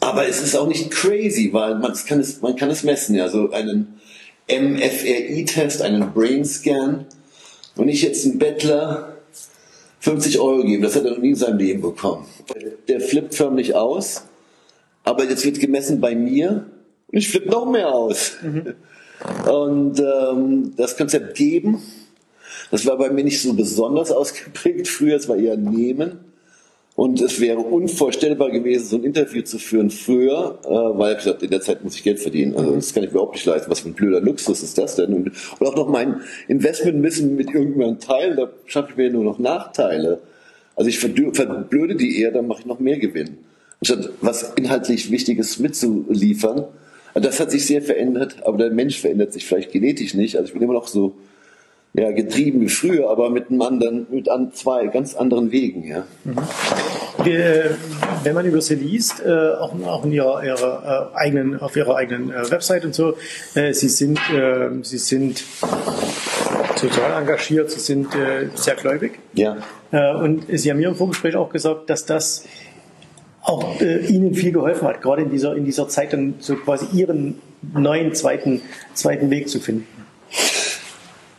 Aber 0.00 0.28
es 0.28 0.40
ist 0.40 0.56
auch 0.56 0.68
nicht 0.68 0.90
crazy, 0.90 1.50
weil 1.52 1.76
man 1.76 1.92
kann 2.06 2.20
es, 2.20 2.40
man 2.40 2.54
kann 2.54 2.70
es 2.70 2.84
messen, 2.84 3.16
ja, 3.16 3.28
so 3.28 3.50
einen 3.50 4.00
MFRI-Test, 4.48 5.82
einen 5.82 6.12
Brain 6.12 6.44
Scan. 6.44 7.06
Wenn 7.74 7.88
ich 7.88 8.02
jetzt 8.02 8.24
ein 8.24 8.38
Bettler 8.38 9.16
50 10.06 10.38
Euro 10.38 10.62
geben. 10.62 10.84
Das 10.84 10.94
hat 10.94 11.04
er 11.04 11.10
noch 11.10 11.18
nie 11.18 11.30
in 11.30 11.34
seinem 11.34 11.58
Leben 11.58 11.82
bekommen. 11.82 12.26
Der 12.86 13.00
flippt 13.00 13.34
förmlich 13.34 13.74
aus, 13.74 14.22
aber 15.06 15.24
jetzt 15.24 15.44
wird 15.44 15.60
gemessen 15.60 16.00
bei 16.00 16.14
mir 16.16 16.66
und 17.12 17.18
ich 17.18 17.28
flippe 17.28 17.48
noch 17.48 17.70
mehr 17.70 17.94
aus. 17.94 18.38
Mhm. 18.42 18.74
Und 19.48 20.00
ähm, 20.00 20.72
das 20.76 20.96
Konzept 20.96 21.36
geben, 21.36 21.80
das 22.72 22.84
war 22.86 22.98
bei 22.98 23.08
mir 23.10 23.22
nicht 23.22 23.40
so 23.40 23.54
besonders 23.54 24.10
ausgeprägt. 24.10 24.88
Früher, 24.88 25.16
es 25.16 25.28
war 25.28 25.36
eher 25.36 25.56
nehmen. 25.56 26.18
Und 26.96 27.20
es 27.20 27.40
wäre 27.40 27.58
unvorstellbar 27.58 28.50
gewesen, 28.50 28.86
so 28.86 28.96
ein 28.96 29.04
Interview 29.04 29.42
zu 29.42 29.58
führen 29.58 29.90
früher, 29.90 30.58
äh, 30.64 30.68
weil 30.98 31.12
ich 31.12 31.18
gesagt, 31.18 31.42
in 31.42 31.50
der 31.50 31.60
Zeit 31.60 31.84
muss 31.84 31.94
ich 31.94 32.02
Geld 32.02 32.18
verdienen. 32.18 32.56
Also 32.56 32.74
das 32.74 32.92
kann 32.92 33.04
ich 33.04 33.10
überhaupt 33.10 33.34
nicht 33.34 33.46
leisten. 33.46 33.70
Was 33.70 33.80
für 33.80 33.90
ein 33.90 33.94
blöder 33.94 34.20
Luxus 34.20 34.62
ist 34.62 34.76
das 34.76 34.96
denn? 34.96 35.12
Und, 35.12 35.30
und 35.60 35.66
auch 35.66 35.76
noch 35.76 35.88
mein 35.88 36.22
Investment 36.48 37.00
müssen 37.00 37.36
mit 37.36 37.54
irgendwann 37.54 38.00
teilen, 38.00 38.36
da 38.36 38.50
schaffe 38.64 38.90
ich 38.90 38.96
mir 38.96 39.10
nur 39.10 39.22
noch 39.22 39.38
Nachteile. 39.38 40.20
Also 40.74 40.88
ich 40.88 40.98
verblöde 40.98 41.94
die 41.94 42.20
eher, 42.20 42.32
dann 42.32 42.48
mache 42.48 42.60
ich 42.60 42.66
noch 42.66 42.80
mehr 42.80 42.98
Gewinn. 42.98 43.38
Anstatt 43.80 44.10
was 44.20 44.52
inhaltlich 44.56 45.10
Wichtiges 45.10 45.58
mitzuliefern. 45.58 46.64
Also 47.14 47.28
das 47.28 47.40
hat 47.40 47.50
sich 47.50 47.66
sehr 47.66 47.82
verändert, 47.82 48.36
aber 48.44 48.58
der 48.58 48.70
Mensch 48.70 49.00
verändert 49.00 49.32
sich 49.32 49.46
vielleicht 49.46 49.72
genetisch 49.72 50.14
nicht. 50.14 50.36
Also 50.36 50.48
ich 50.48 50.52
bin 50.52 50.62
immer 50.62 50.74
noch 50.74 50.86
so 50.86 51.16
ja, 51.94 52.10
getrieben 52.10 52.60
wie 52.60 52.68
früher, 52.68 53.08
aber 53.08 53.30
mit 53.30 53.50
einem 53.50 53.62
anderen, 53.62 54.06
mit 54.10 54.28
an 54.28 54.52
zwei 54.52 54.86
ganz 54.88 55.14
anderen 55.14 55.50
Wegen. 55.50 55.84
Ja. 55.84 56.04
Mhm. 56.24 56.36
Wenn 58.22 58.34
man 58.34 58.44
über 58.44 58.60
sie 58.60 58.74
liest, 58.74 59.22
äh, 59.24 59.30
auch, 59.30 59.72
auch 59.86 60.04
in 60.04 60.12
ihrer, 60.12 60.44
ihrer 60.44 61.10
äh, 61.14 61.16
eigenen, 61.16 61.58
auf 61.58 61.74
ihrer 61.74 61.96
eigenen 61.96 62.30
äh, 62.30 62.50
Website 62.50 62.84
und 62.84 62.94
so, 62.94 63.16
sie 63.54 63.88
sind, 63.88 64.20
sie 64.82 64.98
sind 64.98 65.42
sozial 66.76 67.12
engagiert, 67.18 67.70
sie 67.70 67.80
sind 67.80 68.08
sehr 68.54 68.74
gläubig. 68.74 69.18
Ja. 69.32 69.56
Und 69.92 70.44
Sie 70.50 70.70
haben 70.70 70.78
mir 70.78 70.88
im 70.88 70.94
Vorgespräch 70.94 71.36
auch 71.36 71.48
gesagt, 71.48 71.88
dass 71.88 72.04
das 72.04 72.44
auch 73.46 73.80
Ihnen 73.80 74.34
viel 74.34 74.52
geholfen 74.52 74.88
hat, 74.88 75.00
gerade 75.00 75.22
in 75.22 75.30
dieser, 75.30 75.54
in 75.56 75.64
dieser 75.64 75.88
Zeit 75.88 76.12
dann 76.12 76.34
so 76.40 76.56
quasi 76.56 76.86
Ihren 76.92 77.38
neuen 77.72 78.12
zweiten, 78.12 78.60
zweiten 78.94 79.30
Weg 79.30 79.48
zu 79.48 79.60
finden. 79.60 79.86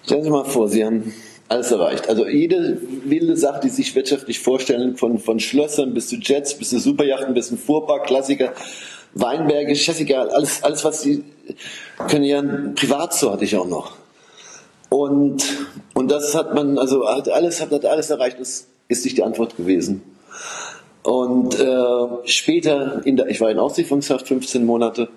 Stellen 0.04 0.24
Sie 0.24 0.30
mal 0.30 0.46
vor, 0.46 0.70
Sie 0.70 0.86
haben 0.86 1.14
alles 1.50 1.72
erreicht. 1.72 2.08
Also 2.08 2.28
jede 2.28 2.82
wilde 3.04 3.36
Sache, 3.36 3.60
die 3.62 3.70
Sie 3.70 3.84
sich 3.84 3.96
wirtschaftlich 3.96 4.40
vorstellen, 4.40 4.96
von, 4.96 5.20
von 5.20 5.40
Schlössern 5.40 5.94
bis 5.94 6.08
zu 6.08 6.16
Jets, 6.16 6.58
bis 6.58 6.70
zu 6.70 6.80
Superjachten, 6.80 7.34
bis 7.34 7.50
zu 7.50 7.58
Fuhrpark, 7.58 8.08
Klassiker, 8.08 8.54
Weinberge, 9.14 9.76
scheißegal, 9.76 10.30
alles, 10.30 10.64
alles, 10.64 10.86
was 10.86 11.02
Sie 11.02 11.24
können 12.08 12.24
ja 12.24 12.42
Privatzoo 12.76 13.32
hatte 13.32 13.46
ich 13.46 13.56
auch 13.56 13.68
noch. 13.68 13.98
Und, 14.90 15.44
und 15.94 16.10
das 16.10 16.36
hat 16.36 16.54
man, 16.54 16.78
also 16.78 17.08
hat 17.08 17.30
alles, 17.30 17.62
hat 17.62 17.86
alles 17.86 18.10
erreicht, 18.10 18.40
das 18.40 18.68
ist 18.88 19.04
nicht 19.04 19.18
die 19.18 19.24
Antwort 19.24 19.58
gewesen. 19.58 20.02
Und 21.08 21.58
äh, 21.58 22.08
später, 22.26 23.02
in 23.06 23.16
der, 23.16 23.28
ich 23.28 23.40
war 23.40 23.50
in 23.50 23.60
Aussichtungshaft 23.60 24.28
15 24.28 24.66
Monate, 24.66 25.08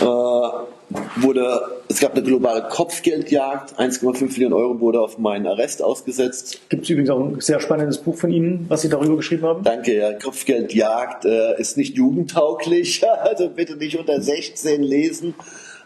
äh, 0.00 0.04
wurde, 0.04 1.60
es 1.88 2.00
gab 2.00 2.12
eine 2.12 2.22
globale 2.22 2.62
Kopfgeldjagd, 2.70 3.78
1,5 3.78 4.32
Millionen 4.32 4.54
Euro 4.54 4.80
wurde 4.80 5.02
auf 5.02 5.18
meinen 5.18 5.46
Arrest 5.46 5.82
ausgesetzt. 5.82 6.70
Gibt 6.70 6.84
es 6.84 6.90
übrigens 6.90 7.10
auch 7.10 7.20
ein 7.20 7.38
sehr 7.40 7.60
spannendes 7.60 7.98
Buch 7.98 8.16
von 8.16 8.30
Ihnen, 8.30 8.64
was 8.70 8.80
Sie 8.80 8.88
darüber 8.88 9.16
geschrieben 9.16 9.42
haben? 9.42 9.62
Danke, 9.62 9.94
ja. 9.94 10.14
Kopfgeldjagd 10.14 11.26
äh, 11.26 11.60
ist 11.60 11.76
nicht 11.76 11.98
jugendtauglich, 11.98 13.04
also 13.24 13.50
bitte 13.50 13.76
nicht 13.76 13.98
unter 13.98 14.22
16 14.22 14.82
lesen, 14.82 15.34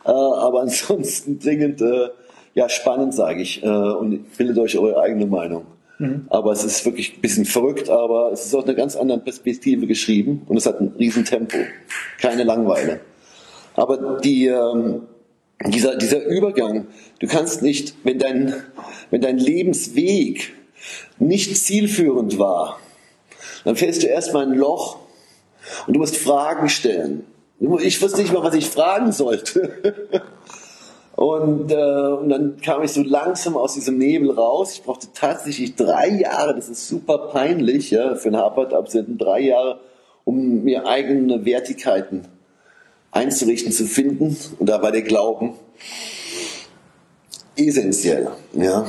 äh, 0.05 0.11
aber 0.11 0.61
ansonsten 0.61 1.41
dringend, 1.41 1.83
äh, 1.83 2.11
ja, 2.55 2.69
spannend, 2.69 3.15
sage 3.15 3.43
ich, 3.43 3.65
äh, 3.65 3.67
und 3.67 4.37
bildet 4.37 4.59
euch 4.59 4.79
eure 4.79 5.01
eigene 5.01 5.27
Meinung. 5.27 5.67
Mhm. 5.99 6.27
Aber 6.31 6.53
es 6.53 6.65
ist 6.65 6.85
wirklich 6.85 7.17
ein 7.17 7.21
bisschen 7.21 7.45
verrückt, 7.45 7.91
aber 7.91 8.31
es 8.33 8.47
ist 8.47 8.55
aus 8.55 8.65
einer 8.65 8.75
ganz 8.75 8.97
anderen 8.97 9.23
Perspektive 9.23 9.87
geschrieben 9.87 10.43
und 10.47 10.57
es 10.57 10.67
hat 10.67 10.81
ein 10.81 10.95
Riesentempo. 10.99 11.59
Keine 12.21 12.45
Langweile. 12.45 13.01
Aber 13.75 14.21
die, 14.21 14.47
ähm, 14.47 15.03
dieser, 15.67 15.97
dieser 15.97 16.25
Übergang, 16.25 16.87
du 17.21 17.27
kannst 17.27 17.63
nicht, 17.63 17.95
wenn 18.05 18.19
dein, 18.19 18.55
wenn 19.11 19.21
dein 19.21 19.39
Lebensweg 19.39 20.53
nicht 21.19 21.57
zielführend 21.57 22.39
war, 22.39 22.79
dann 23.65 23.77
fällst 23.77 24.03
du 24.03 24.07
erstmal 24.07 24.47
ein 24.47 24.55
Loch 24.55 24.99
und 25.87 25.95
du 25.95 26.01
musst 26.01 26.17
Fragen 26.17 26.69
stellen. 26.69 27.25
Ich 27.81 28.01
wusste 28.01 28.23
nicht 28.23 28.33
mal, 28.33 28.45
was 28.45 28.55
ich 28.55 28.69
fragen 28.69 29.11
sollte. 29.11 30.13
Und, 31.19 31.73
äh, 31.73 31.75
und 31.75 32.29
dann 32.29 32.61
kam 32.61 32.85
ich 32.85 32.93
so 32.93 33.03
langsam 33.03 33.57
aus 33.57 33.75
diesem 33.75 33.99
Nebel 33.99 34.31
raus. 34.31 34.75
Ich 34.75 34.85
brauchte 34.85 35.09
tatsächlich 35.13 35.75
drei 35.75 36.11
Jahre, 36.11 36.55
das 36.55 36.69
ist 36.69 36.87
super 36.87 37.19
peinlich, 37.33 37.91
ja, 37.91 38.15
für 38.15 38.29
einen 38.29 38.37
Harvard-Absenden, 38.37 39.19
drei 39.19 39.41
Jahre, 39.41 39.81
um 40.23 40.63
mir 40.63 40.87
eigene 40.87 41.45
Wertigkeiten 41.45 42.29
einzurichten, 43.11 43.73
zu 43.73 43.87
finden. 43.87 44.37
Und 44.61 44.69
da 44.69 44.81
war 44.81 44.93
der 44.93 45.03
Glauben 45.03 45.55
essentiell. 47.57 48.29
Ja. 48.53 48.87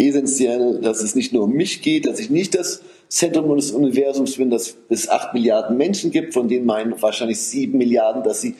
Essentiell, 0.00 0.80
dass 0.80 1.00
es 1.00 1.14
nicht 1.14 1.32
nur 1.32 1.44
um 1.44 1.52
mich 1.52 1.80
geht, 1.80 2.06
dass 2.06 2.18
ich 2.18 2.28
nicht 2.28 2.58
das 2.58 2.82
Zentrum 3.12 3.54
des 3.56 3.72
Universums 3.72 4.38
bin, 4.38 4.48
dass 4.48 4.74
es 4.88 5.10
acht 5.10 5.34
Milliarden 5.34 5.76
Menschen 5.76 6.10
gibt, 6.10 6.32
von 6.32 6.48
denen 6.48 6.64
meinen 6.64 7.00
wahrscheinlich 7.02 7.38
sieben 7.42 7.76
Milliarden, 7.76 8.22
dass 8.22 8.40
sie 8.40 8.54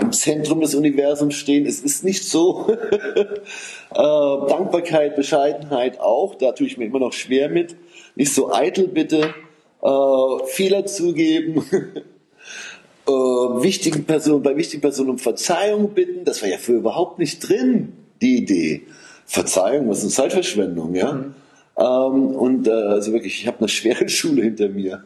im 0.00 0.12
Zentrum 0.12 0.62
des 0.62 0.74
Universums 0.74 1.34
stehen. 1.34 1.66
Es 1.66 1.80
ist 1.80 2.04
nicht 2.04 2.24
so. 2.24 2.68
äh, 2.70 3.94
Dankbarkeit, 3.94 5.14
Bescheidenheit 5.14 6.00
auch, 6.00 6.36
da 6.36 6.52
tue 6.52 6.66
ich 6.68 6.78
mir 6.78 6.86
immer 6.86 7.00
noch 7.00 7.12
schwer 7.12 7.50
mit. 7.50 7.76
Nicht 8.14 8.32
so 8.32 8.50
eitel 8.50 8.88
bitte. 8.88 9.34
Äh, 9.82 10.46
Fehler 10.46 10.86
zugeben. 10.86 11.62
äh, 13.06 13.10
wichtigen 13.10 14.04
Personen, 14.04 14.42
bei 14.42 14.56
wichtigen 14.56 14.80
Personen 14.80 15.10
um 15.10 15.18
Verzeihung 15.18 15.90
bitten. 15.90 16.24
Das 16.24 16.40
war 16.40 16.48
ja 16.48 16.56
für 16.56 16.76
überhaupt 16.76 17.18
nicht 17.18 17.46
drin, 17.46 17.92
die 18.22 18.38
Idee. 18.38 18.84
Verzeihung, 19.26 19.90
was 19.90 20.02
ist 20.02 20.14
Zeitverschwendung, 20.14 20.94
ja? 20.94 21.12
Mhm. 21.12 21.34
Ähm, 21.78 22.34
und 22.34 22.66
äh, 22.66 22.72
also 22.72 23.12
wirklich, 23.12 23.40
ich 23.40 23.46
habe 23.46 23.60
eine 23.60 23.68
schwere 23.68 24.08
Schule 24.08 24.42
hinter 24.42 24.68
mir, 24.68 25.04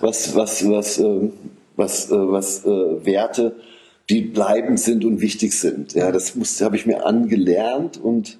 was 0.00 0.34
was 0.34 0.68
was 0.68 0.98
äh, 0.98 1.30
was 1.76 2.10
äh, 2.10 2.14
was 2.14 2.64
Werte, 2.64 3.56
die 4.10 4.22
bleibend 4.22 4.78
sind 4.78 5.04
und 5.04 5.20
wichtig 5.20 5.58
sind. 5.58 5.94
Ja, 5.94 6.12
das 6.12 6.34
habe 6.60 6.76
ich 6.76 6.86
mir 6.86 7.06
angelernt 7.06 7.98
und 7.98 8.38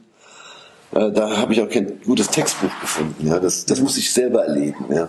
äh, 0.92 1.11
da 1.11 1.38
habe 1.38 1.54
ich 1.54 1.62
auch 1.62 1.68
kein 1.68 2.00
gutes 2.04 2.28
Textbuch 2.28 2.78
gefunden. 2.80 3.26
Ja, 3.26 3.40
das 3.40 3.64
das 3.64 3.80
muss 3.80 3.97
ich 3.97 4.12
selber 4.12 4.44
erleben. 4.44 4.85
Ja. 4.90 5.09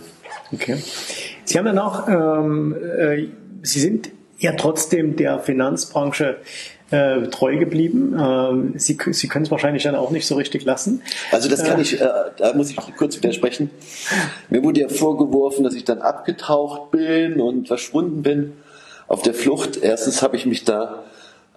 Okay. 0.54 0.78
Sie 1.46 1.58
haben 1.58 1.66
dann 1.66 1.80
auch 1.80 2.08
ähm, 2.08 2.76
äh, 2.76 3.28
Sie 3.64 3.80
sind 3.80 4.10
ja 4.38 4.54
trotzdem 4.54 5.16
der 5.16 5.40
Finanzbranche 5.40 6.38
äh, 6.92 7.28
treu 7.28 7.58
geblieben. 7.58 8.16
Ähm, 8.20 8.74
Sie, 8.76 8.98
Sie 9.12 9.28
können 9.28 9.46
es 9.46 9.52
wahrscheinlich 9.52 9.84
dann 9.84 9.96
auch 9.96 10.12
nicht 10.12 10.28
so 10.28 10.36
richtig 10.36 10.66
lassen. 10.66 11.02
Also 11.32 11.50
das 11.50 11.64
kann 11.64 11.80
äh, 11.80 11.82
ich, 11.82 12.00
äh, 12.00 12.08
da 12.38 12.54
muss 12.54 12.70
ich 12.70 12.78
kurz 12.98 13.16
widersprechen. 13.18 13.70
Mir 14.50 14.64
wurde 14.64 14.82
ja 14.82 14.90
vorgeworfen, 14.90 15.64
dass 15.64 15.74
ich 15.74 15.86
dann 15.86 16.00
abgetaucht 16.00 16.92
bin 16.92 17.40
und 17.42 17.68
verschwunden 17.68 18.22
bin 18.22 18.54
auf 19.08 19.22
der 19.22 19.34
Flucht. 19.34 19.80
Erstens 19.82 20.22
habe 20.22 20.36
ich 20.36 20.46
mich 20.46 20.64
da 20.66 21.04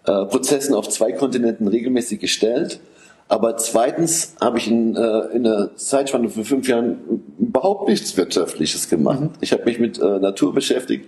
äh, 0.07 0.25
Prozessen 0.27 0.75
auf 0.75 0.89
zwei 0.89 1.13
Kontinenten 1.13 1.69
regelmäßig 1.69 2.21
gestellt. 2.21 2.81
Aber 3.27 3.57
zweitens 3.57 4.35
habe 4.41 4.59
ich 4.59 4.69
in, 4.69 4.97
äh, 4.97 5.19
in 5.35 5.47
einer 5.47 5.75
Zeitspanne 5.77 6.29
von 6.29 6.45
fünf 6.45 6.69
Jahren 6.69 7.23
überhaupt 7.39 7.89
nichts 7.89 8.17
Wirtschaftliches 8.17 8.89
gemacht. 8.89 9.21
Mhm. 9.21 9.31
Ich 9.41 9.53
habe 9.53 9.65
mich 9.65 9.79
mit 9.79 9.99
äh, 9.99 10.19
Natur 10.19 10.53
beschäftigt, 10.53 11.07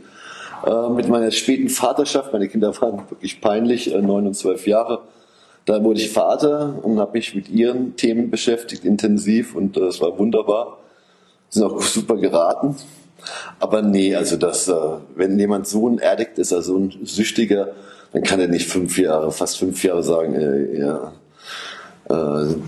äh, 0.67 0.91
mit 0.91 1.09
meiner 1.09 1.31
späten 1.31 1.69
Vaterschaft. 1.69 2.33
Meine 2.33 2.49
Kinder 2.49 2.75
waren 2.81 2.99
wirklich 3.09 3.41
peinlich, 3.41 3.95
äh, 3.95 4.03
neun 4.03 4.27
und 4.27 4.35
zwölf 4.35 4.67
Jahre. 4.67 5.03
Da 5.65 5.83
wurde 5.83 6.01
ich 6.01 6.11
Vater 6.11 6.79
und 6.83 6.99
habe 6.99 7.13
mich 7.13 7.35
mit 7.35 7.49
ihren 7.49 7.97
Themen 7.97 8.31
beschäftigt, 8.31 8.85
intensiv 8.85 9.55
und 9.55 9.77
es 9.77 9.99
äh, 9.99 10.01
war 10.01 10.19
wunderbar. 10.19 10.79
Sind 11.51 11.65
auch 11.65 11.81
super 11.83 12.17
geraten. 12.17 12.75
Aber 13.61 13.83
nee, 13.83 14.15
also 14.15 14.37
das, 14.37 14.71
wenn 15.17 15.39
jemand 15.39 15.67
so 15.67 15.89
ein 15.89 16.01
Addict 16.01 16.39
ist, 16.39 16.53
also 16.53 16.77
ein 16.77 16.93
Süchtiger, 17.05 17.71
dann 18.13 18.23
kann 18.23 18.41
er 18.41 18.49
nicht 18.49 18.69
fünf 18.69 18.99
Jahre, 18.99 19.33
fast 19.33 19.59
fünf 19.59 19.83
Jahre 19.83 20.03
sagen, 20.03 20.35
äh, 20.35 20.79
ja, 20.79 21.13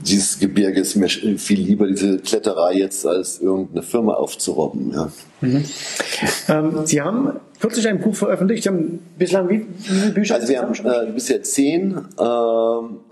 dieses 0.05 0.41
Gebirge 0.41 0.81
ist 0.81 0.97
mir 0.97 1.09
viel 1.09 1.61
lieber, 1.61 1.87
diese 1.87 2.19
Kletterei 2.19 2.73
jetzt, 2.75 3.07
als 3.07 3.41
irgendeine 3.41 3.83
Firma 3.83 4.15
aufzurobben. 4.15 4.93
Ja. 4.93 5.13
Mhm. 5.41 5.65
Ähm, 6.49 6.87
Sie 6.87 7.01
haben 7.01 7.39
kürzlich 7.61 7.89
ein 7.89 8.01
Buch 8.01 8.15
veröffentlicht. 8.15 8.63
Sie 8.63 8.69
haben 8.69 9.01
bislang 9.19 9.49
wie, 9.49 9.67
wie 9.69 9.83
viele 9.83 10.11
Bücher? 10.13 10.35
Also 10.35 10.49
wir 10.49 10.61
haben 10.61 10.75
äh, 10.75 11.13
bisher 11.13 11.43
zehn. 11.43 11.97
Äh, 12.19 12.25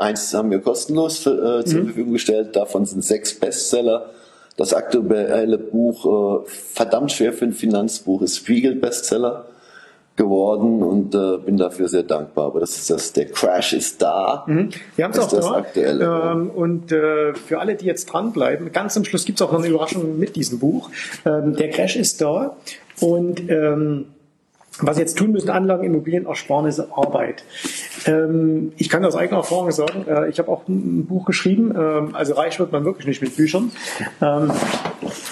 eins 0.03 0.35
haben 0.35 0.50
wir 0.50 0.61
kostenlos 0.61 1.19
für, 1.19 1.61
äh, 1.61 1.65
zur 1.65 1.81
mhm. 1.81 1.87
Verfügung 1.87 2.12
gestellt. 2.12 2.57
Davon 2.57 2.87
sind 2.87 3.05
sechs 3.05 3.35
Bestseller. 3.35 4.11
Das 4.57 4.73
aktuelle 4.73 5.59
Buch, 5.59 6.45
äh, 6.45 6.49
verdammt 6.49 7.12
schwer 7.12 7.33
für 7.33 7.45
ein 7.45 7.53
Finanzbuch, 7.53 8.23
ist 8.23 8.37
Spiegel-Bestseller. 8.37 9.47
geworden 10.17 10.83
und 10.83 11.15
äh, 11.15 11.37
bin 11.45 11.57
dafür 11.57 11.88
sehr 11.88 12.03
dankbar. 12.03 12.47
Aber 12.47 12.61
das 12.61 12.76
ist 12.76 12.91
das, 12.91 13.12
der 13.12 13.26
Crash 13.26 13.75
ist 13.75 14.00
da. 14.03 14.45
Mhm. 14.47 14.71
Wir 14.97 15.05
haben 15.05 15.12
es 15.12 15.19
auch 15.19 15.29
das 15.29 15.45
da. 15.45 15.53
Aktuelle. 15.53 16.33
Ähm, 16.33 16.50
und 16.50 16.91
äh, 16.91 17.35
für 17.35 17.61
alle, 17.61 17.75
die 17.75 17.85
jetzt 17.85 18.07
dranbleiben, 18.07 18.73
ganz 18.73 18.97
am 18.97 19.05
Schluss 19.05 19.25
gibt 19.25 19.41
es 19.41 19.47
auch 19.47 19.53
noch 19.53 19.59
eine 19.59 19.69
Überraschung 19.69 20.19
mit 20.19 20.37
diesem 20.37 20.59
Buch. 20.59 20.91
Ähm, 21.25 21.55
der 21.55 21.71
Crash 21.71 21.97
ist 21.97 22.21
da 22.21 22.57
und 23.00 23.49
ähm, 23.50 24.07
was 24.80 24.99
jetzt 24.99 25.16
tun 25.16 25.33
müssen, 25.33 25.50
Anlagen, 25.50 25.85
Immobilien, 25.85 26.26
Ersparnisse, 26.26 26.88
Arbeit. 26.95 27.45
Ähm, 28.06 28.73
ich 28.76 28.88
kann 28.88 29.04
aus 29.04 29.16
eigener 29.16 29.38
Erfahrung 29.38 29.71
sagen, 29.71 30.04
äh, 30.09 30.28
ich 30.28 30.38
habe 30.38 30.50
auch 30.50 30.68
ein, 30.68 31.06
Buch 31.06 31.25
geschrieben, 31.25 31.75
ähm, 31.76 32.14
also 32.14 32.35
reich 32.35 32.59
wird 32.59 32.73
man 32.73 32.85
wirklich 32.85 33.06
nicht 33.06 33.23
mit 33.23 33.37
Büchern. 33.37 33.71
Ähm, 34.21 34.50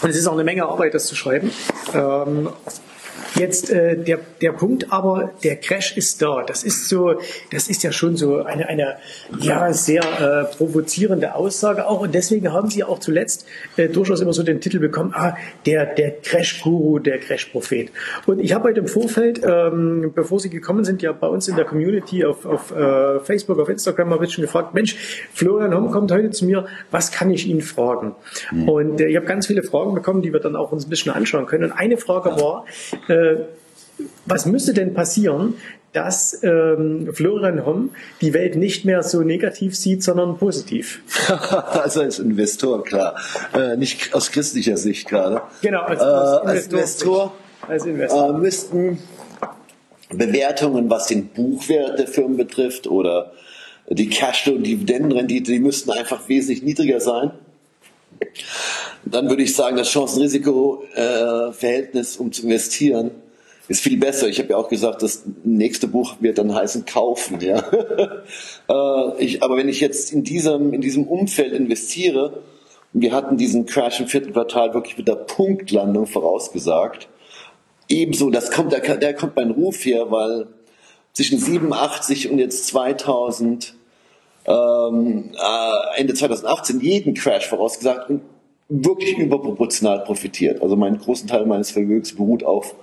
und 0.03 0.11
es 0.11 0.17
ist 0.17 0.27
auch 0.27 0.33
eine 0.33 0.45
Menge 0.45 0.67
Arbeit, 0.67 0.95
das 0.95 1.07
zu 1.07 1.15
schreiben. 1.15 1.51
Jetzt 3.37 3.71
äh, 3.71 3.97
der, 3.97 4.21
der 4.41 4.53
Punkt 4.53 4.93
aber, 4.93 5.33
der 5.43 5.57
Crash 5.57 5.97
ist 5.97 6.23
da. 6.23 6.45
Das 6.47 6.63
ist 6.63 6.89
so, 6.89 7.21
das 7.51 7.69
ist 7.69 7.83
ja 7.83 7.91
schon 7.91 8.17
so 8.17 8.45
eine, 8.45 8.69
eine 8.69 8.97
ja, 9.41 9.73
sehr 9.73 10.03
äh, 10.03 10.57
provozierende 10.57 11.35
Aussage 11.35 11.87
auch. 11.87 12.01
Und 12.01 12.15
deswegen 12.15 12.53
haben 12.53 12.71
Sie 12.71 12.85
auch 12.85 13.01
zuletzt 13.01 13.47
äh, 13.77 13.89
durchaus 13.89 14.21
immer 14.21 14.33
so 14.33 14.43
den 14.43 14.61
Titel 14.61 14.79
bekommen, 14.79 15.13
ah, 15.15 15.37
der, 15.67 15.87
der 15.87 16.13
Crash-Guru, 16.21 17.01
der 17.01 17.19
Crash-Prophet. 17.19 17.91
Und 18.27 18.41
ich 18.41 18.53
habe 18.55 18.69
heute 18.69 18.81
im 18.81 18.89
Vorfeld, 18.89 19.41
ähm, 19.45 20.13
bevor 20.15 20.39
Sie 20.39 20.51
gekommen 20.51 20.85
sind, 20.85 21.03
ja 21.03 21.13
bei 21.13 21.27
uns 21.27 21.49
in 21.49 21.57
der 21.57 21.65
Community 21.65 22.25
auf, 22.25 22.47
auf 22.47 22.71
äh, 22.71 23.19
Facebook, 23.21 23.59
auf 23.59 23.69
Instagram 23.69 24.11
mal 24.11 24.17
ein 24.17 24.21
bisschen 24.21 24.43
gefragt, 24.43 24.75
Mensch, 24.75 24.97
Florian 25.33 25.75
Homm 25.75 25.91
kommt 25.91 26.13
heute 26.13 26.31
zu 26.31 26.45
mir, 26.45 26.67
was 26.91 27.11
kann 27.11 27.31
ich 27.31 27.49
ihn 27.49 27.63
fragen? 27.63 28.15
Mhm. 28.53 28.69
Und 28.69 29.01
äh, 29.01 29.07
ich 29.07 29.17
habe 29.17 29.27
ganz 29.27 29.49
viele 29.49 29.63
Fragen 29.65 29.95
bekommen, 29.95 30.23
die 30.23 30.33
wir 30.33 30.41
dann 30.41 30.55
auch 30.55 30.71
uns 30.71 30.87
ein 30.87 30.91
bisschen 30.91 31.13
anschauen 31.13 31.47
können. 31.47 31.65
Und 31.65 31.73
eine 31.73 31.97
Frage 31.97 32.31
war, 32.31 32.65
äh, 33.09 33.24
was 34.27 34.47
müsste 34.47 34.75
denn 34.75 34.95
passieren, 34.95 35.55
dass 35.95 36.43
ähm, 36.43 37.11
Florian 37.13 37.65
Homm 37.65 37.91
die 38.21 38.35
Welt 38.35 38.57
nicht 38.57 38.85
mehr 38.85 39.03
so 39.05 39.23
negativ 39.23 39.77
sieht, 39.77 40.03
sondern 40.03 40.37
positiv. 40.39 41.03
also 41.71 42.01
als 42.01 42.19
Investor, 42.19 42.83
klar. 42.83 43.17
Äh, 43.55 43.77
nicht 43.77 44.13
aus 44.13 44.33
christlicher 44.33 44.77
Sicht 44.77 45.09
gerade. 45.09 45.43
Genau, 45.63 45.83
als, 45.83 46.01
als, 46.01 46.43
äh, 46.43 46.49
als 46.49 46.67
Investor, 46.67 47.33
als 47.69 47.87
Investor. 47.87 48.35
Äh, 48.35 48.39
müssten 48.39 48.99
Bewertungen, 50.11 50.91
was 50.91 51.07
den 51.07 51.29
Buchwert 51.29 51.99
der 51.99 52.09
Firmen 52.09 52.37
betrifft 52.37 52.89
oder 52.89 53.33
die 53.89 54.09
Cashflow- 54.09 54.57
und 54.57 54.65
Dividendenrendite, 54.65 55.53
die 55.53 55.59
müssten 55.61 55.91
einfach 55.91 56.29
wesentlich 56.29 56.63
niedriger 56.63 57.01
sein. 57.01 57.31
Dann 59.07 59.29
würde 59.29 59.43
ich 59.43 59.55
sagen, 59.55 59.77
das 59.77 59.89
Chancen-Risiko-Verhältnis, 59.89 62.17
um 62.17 62.33
zu 62.33 62.45
investieren, 62.45 63.11
ist 63.69 63.83
viel 63.83 63.99
besser. 63.99 64.29
Ich 64.29 64.39
habe 64.39 64.49
ja 64.51 64.57
auch 64.57 64.69
gesagt, 64.69 65.03
das 65.03 65.25
nächste 65.43 65.89
Buch 65.89 66.15
wird 66.21 66.39
dann 66.39 66.55
heißen 66.55 66.87
Kaufen. 66.87 67.41
Ja? 67.41 67.65
Äh, 68.67 69.23
ich, 69.23 69.43
aber 69.43 69.59
wenn 69.59 69.69
ich 69.69 69.83
jetzt 69.83 70.11
in 70.11 70.25
diesem, 70.25 70.73
in 70.73 70.81
diesem 70.81 71.07
Umfeld 71.07 71.53
investiere, 71.53 72.43
wir 72.95 73.13
hatten 73.13 73.37
diesen 73.37 73.67
Crash 73.67 74.01
im 74.01 74.07
vierten 74.07 74.33
Quartal 74.33 74.73
wirklich 74.73 74.97
mit 74.97 75.07
der 75.07 75.17
Punktlandung 75.17 76.07
vorausgesagt, 76.07 77.09
ebenso, 77.91 78.31
das 78.31 78.51
kommt, 78.51 78.73
der, 78.73 78.81
der 78.81 79.13
kommt 79.13 79.37
mein 79.37 79.51
Ruf 79.51 79.85
her, 79.85 80.11
weil 80.11 80.47
zwischen 81.13 81.39
87 81.39 82.31
und 82.31 82.39
jetzt 82.39 82.69
2000, 82.69 83.75
ähm, 84.47 85.33
äh, 85.35 86.01
Ende 86.01 86.15
2018 86.15 86.81
jeden 86.81 87.13
Crash 87.13 87.47
vorausgesagt 87.47 88.09
und 88.09 88.23
wirklich 88.83 89.19
überproportional 89.19 90.01
profitiert. 90.01 90.63
Also 90.63 90.77
meinen 90.77 90.99
großen 90.99 91.29
Teil 91.29 91.47
meines 91.47 91.71
Vermögens 91.71 92.15
beruht 92.15 92.43
auf 92.43 92.75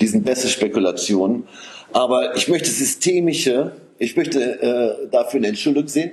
diesen 0.00 0.22
Bässe-Spekulationen. 0.22 1.48
Aber 1.92 2.36
ich 2.36 2.48
möchte 2.48 2.70
systemische, 2.70 3.72
ich 3.98 4.16
möchte 4.16 4.62
äh, 4.62 5.08
dafür 5.10 5.38
eine 5.38 5.48
Entschuldigung 5.48 5.88
sehen. 5.88 6.12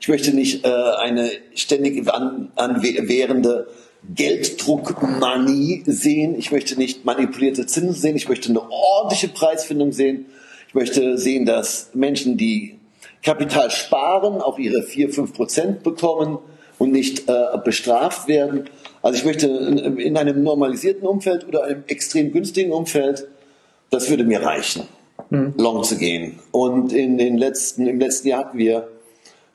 Ich 0.00 0.08
möchte 0.08 0.34
nicht 0.34 0.64
äh, 0.64 0.68
eine 0.68 1.30
ständig 1.54 2.08
an, 2.08 2.50
Gelddruckmanie 4.14 5.82
sehen. 5.86 6.38
Ich 6.38 6.52
möchte 6.52 6.76
nicht 6.76 7.04
manipulierte 7.04 7.66
Zinsen 7.66 7.94
sehen. 7.94 8.16
Ich 8.16 8.28
möchte 8.28 8.48
eine 8.48 8.62
ordentliche 8.70 9.28
Preisfindung 9.28 9.92
sehen. 9.92 10.26
Ich 10.68 10.74
möchte 10.74 11.18
sehen, 11.18 11.44
dass 11.46 11.90
Menschen, 11.94 12.36
die 12.36 12.78
Kapital 13.22 13.70
sparen, 13.70 14.40
auch 14.40 14.58
ihre 14.58 14.82
4, 14.84 15.10
5 15.10 15.32
Prozent 15.32 15.82
bekommen 15.82 16.38
und 16.78 16.92
nicht 16.92 17.28
äh, 17.28 17.58
bestraft 17.64 18.28
werden. 18.28 18.70
Also 19.02 19.18
ich 19.18 19.24
möchte 19.24 19.46
in 19.48 20.16
einem 20.16 20.42
normalisierten 20.42 21.06
Umfeld 21.06 21.46
oder 21.46 21.64
einem 21.64 21.84
extrem 21.86 22.32
günstigen 22.32 22.72
Umfeld, 22.72 23.26
das 23.90 24.10
würde 24.10 24.24
mir 24.24 24.42
reichen, 24.42 24.84
mhm. 25.30 25.54
long 25.56 25.82
zu 25.84 25.96
gehen. 25.96 26.38
Und 26.52 26.92
in 26.92 27.18
den 27.18 27.36
letzten, 27.36 27.86
im 27.86 27.98
letzten 27.98 28.28
Jahr 28.28 28.40
hatten 28.40 28.58
wir 28.58 28.88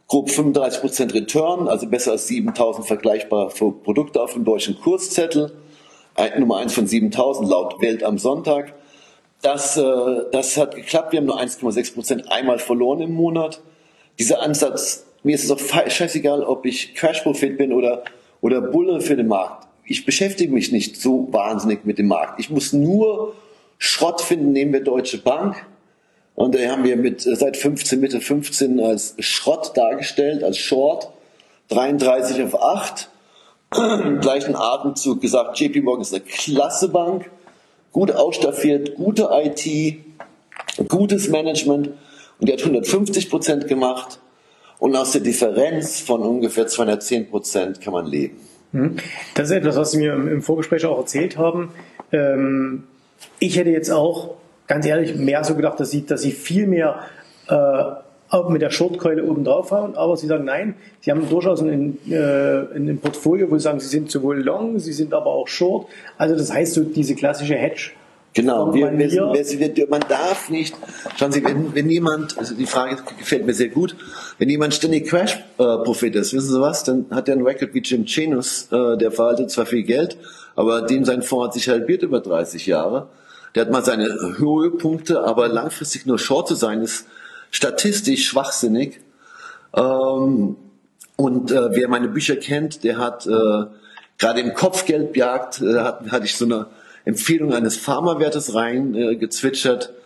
grob 0.07 0.29
35% 0.29 1.13
Return, 1.13 1.67
also 1.67 1.87
besser 1.87 2.11
als 2.11 2.27
7000 2.27 2.85
vergleichbare 2.85 3.49
Produkte 3.49 4.21
auf 4.21 4.33
dem 4.33 4.45
deutschen 4.45 4.79
Kurszettel. 4.79 5.53
Nummer 6.37 6.57
1 6.57 6.73
von 6.73 6.85
7000 6.85 7.49
laut 7.49 7.81
Welt 7.81 8.03
am 8.03 8.19
Sonntag. 8.19 8.73
Das, 9.41 9.77
äh, 9.77 9.83
das 10.31 10.57
hat 10.57 10.75
geklappt. 10.75 11.11
Wir 11.11 11.19
haben 11.19 11.25
nur 11.25 11.39
1,6% 11.39 12.27
einmal 12.27 12.59
verloren 12.59 13.01
im 13.01 13.13
Monat. 13.13 13.61
Dieser 14.19 14.41
Ansatz, 14.41 15.05
mir 15.23 15.35
ist 15.35 15.43
es 15.43 15.51
auch 15.51 15.59
scheißegal, 15.87 16.43
ob 16.43 16.65
ich 16.65 16.93
Crash-Profit 16.95 17.57
bin 17.57 17.73
oder 17.73 18.03
oder 18.43 18.59
Bulle 18.59 18.99
für 18.99 19.15
den 19.15 19.27
Markt. 19.27 19.67
Ich 19.85 20.05
beschäftige 20.05 20.53
mich 20.53 20.73
nicht 20.73 20.99
so 20.99 21.29
wahnsinnig 21.31 21.85
mit 21.85 21.97
dem 21.97 22.07
Markt. 22.07 22.41
Ich 22.41 22.49
muss 22.49 22.73
nur 22.73 23.35
Schrott 23.77 24.21
finden, 24.21 24.51
nehmen 24.51 24.73
wir 24.73 24.83
Deutsche 24.83 25.17
Bank. 25.17 25.65
Und 26.35 26.53
da 26.53 26.59
haben 26.69 26.83
wir 26.83 26.97
mit, 26.97 27.25
äh, 27.25 27.35
seit 27.35 27.55
15, 27.55 28.01
Mitte 28.01 28.19
15 28.19 28.81
als 28.81 29.15
Schrott 29.19 29.71
dargestellt, 29.75 30.43
als 30.43 30.57
Short. 30.57 31.09
33 31.69 32.43
auf 32.43 32.61
8. 32.61 33.09
Im 34.03 34.19
gleichen 34.19 34.55
Atemzug 34.55 35.21
gesagt, 35.21 35.57
JP 35.59 35.81
Morgan 35.81 36.01
ist 36.01 36.13
eine 36.13 36.23
klasse 36.23 36.89
Bank. 36.89 37.31
Gut 37.93 38.11
ausstaffiert, 38.11 38.95
gute 38.95 39.29
IT, 39.31 39.99
gutes 40.89 41.29
Management. 41.29 41.91
Und 42.39 42.49
die 42.49 42.53
hat 42.53 42.59
150 42.59 43.29
Prozent 43.29 43.67
gemacht. 43.69 44.19
Und 44.83 44.97
aus 44.97 45.13
der 45.13 45.21
Differenz 45.21 46.01
von 46.01 46.23
ungefähr 46.23 46.67
210 46.67 47.29
Prozent 47.29 47.79
kann 47.79 47.93
man 47.93 48.05
leben. 48.05 48.35
Hm. 48.73 48.97
Das 49.33 49.49
ist 49.49 49.55
etwas, 49.55 49.77
was 49.77 49.91
Sie 49.91 49.97
mir 49.97 50.11
im 50.11 50.41
Vorgespräch 50.41 50.85
auch 50.85 50.97
erzählt 50.97 51.37
haben. 51.37 51.69
Ähm, 52.11 52.83
ich 53.39 53.57
hätte 53.57 53.69
jetzt 53.69 53.89
auch, 53.89 54.35
ganz 54.67 54.85
ehrlich, 54.85 55.15
mehr 55.15 55.41
so 55.45 55.55
gedacht, 55.55 55.79
dass 55.79 55.89
Sie, 55.89 56.05
dass 56.05 56.21
Sie 56.21 56.31
viel 56.31 56.67
mehr 56.67 56.99
äh, 57.47 57.53
auch 57.53 58.49
mit 58.49 58.61
der 58.61 58.71
Shortkeule 58.71 59.23
oben 59.23 59.45
drauf 59.45 59.71
hauen, 59.71 59.95
aber 59.95 60.17
Sie 60.17 60.27
sagen 60.27 60.43
nein, 60.43 60.75
Sie 60.99 61.11
haben 61.11 61.29
durchaus 61.29 61.61
ein, 61.61 61.97
äh, 62.09 62.75
ein 62.75 62.99
Portfolio, 63.01 63.49
wo 63.49 63.57
Sie 63.57 63.63
sagen, 63.63 63.79
Sie 63.79 63.87
sind 63.87 64.11
sowohl 64.11 64.41
long, 64.41 64.79
Sie 64.79 64.91
sind 64.91 65.13
aber 65.13 65.27
auch 65.27 65.47
short. 65.47 65.87
Also 66.17 66.35
das 66.35 66.51
heißt 66.51 66.73
so 66.73 66.83
diese 66.83 67.15
klassische 67.15 67.55
Hedge. 67.55 67.91
Genau, 68.35 68.73
wir, 68.73 68.91
wir, 68.97 69.75
wir, 69.75 69.87
man 69.89 70.03
darf 70.09 70.49
nicht, 70.49 70.75
schauen 71.17 71.31
Sie, 71.31 71.43
wenn, 71.43 71.75
wenn 71.75 71.87
jemand, 71.87 72.35
also 72.39 72.55
die 72.55 72.65
Frage 72.65 72.97
gefällt 73.19 73.45
mir 73.45 73.53
sehr 73.53 73.69
gut, 73.69 73.95
wenn 74.39 74.49
jemand 74.49 74.73
ständig 74.73 75.07
Crash-Prophet 75.07 76.15
ist, 76.15 76.33
wissen 76.33 76.51
Sie 76.53 76.59
was, 76.59 76.83
dann 76.83 77.05
hat 77.11 77.27
er 77.27 77.35
einen 77.35 77.45
Record 77.45 77.75
wie 77.75 77.81
Jim 77.81 78.05
Chenus, 78.05 78.69
äh, 78.71 78.97
der 78.97 79.11
verhaltet 79.11 79.51
zwar 79.51 79.67
viel 79.67 79.83
Geld, 79.83 80.17
aber 80.55 80.81
dem 80.81 81.05
sein 81.05 81.21
Fonds 81.21 81.47
hat 81.47 81.53
sich 81.53 81.69
halbiert 81.69 82.01
über 82.01 82.21
30 82.21 82.65
Jahre. 82.65 83.07
Der 83.53 83.65
hat 83.65 83.71
mal 83.71 83.85
seine 83.85 84.07
Höhepunkte, 84.37 85.23
aber 85.23 85.47
langfristig 85.47 86.07
nur 86.07 86.17
Short 86.17 86.47
zu 86.47 86.55
sein, 86.55 86.81
ist 86.81 87.05
statistisch 87.51 88.27
schwachsinnig. 88.27 88.99
Ähm, 89.75 90.55
und 91.17 91.51
äh, 91.51 91.75
wer 91.75 91.87
meine 91.87 92.07
Bücher 92.07 92.35
kennt, 92.35 92.83
der 92.83 92.97
hat 92.97 93.27
äh, 93.27 93.65
gerade 94.17 94.39
im 94.39 94.55
Kopfgeldjagd, 94.55 95.61
äh, 95.61 95.79
hat, 95.81 96.11
hatte 96.11 96.25
ich 96.25 96.35
so 96.35 96.45
eine 96.45 96.65
Empfehlung 97.05 97.53
eines 97.53 97.77
Pharmawertes 97.77 98.53
reingezwitschert. 98.53 99.85
Äh, 99.85 100.01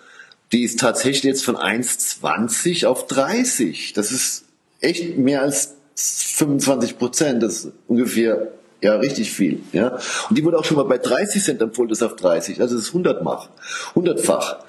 die 0.51 0.63
ist 0.63 0.79
tatsächlich 0.79 1.23
jetzt 1.23 1.43
von 1.43 1.57
1,20 1.57 2.85
auf 2.85 3.07
30. 3.07 3.93
Das 3.93 4.11
ist 4.11 4.45
echt 4.79 5.17
mehr 5.17 5.41
als 5.41 5.75
25 5.95 6.97
Prozent. 6.97 7.43
Das 7.43 7.65
ist 7.65 7.73
ungefähr 7.87 8.51
ja 8.81 8.95
richtig 8.95 9.31
viel. 9.31 9.61
Ja, 9.73 9.97
und 10.29 10.37
die 10.37 10.43
wurde 10.43 10.57
auch 10.57 10.65
schon 10.65 10.77
mal 10.77 10.83
bei 10.83 10.97
30 10.97 11.43
Cent 11.43 11.61
empfohlen, 11.61 11.89
das 11.89 12.03
auf 12.03 12.15
30. 12.15 12.61
Also 12.61 12.75
das 12.75 12.85
ist 12.85 12.89
100 12.89 13.19
hundertfach, 13.19 13.49
hundertfach. 13.95 14.59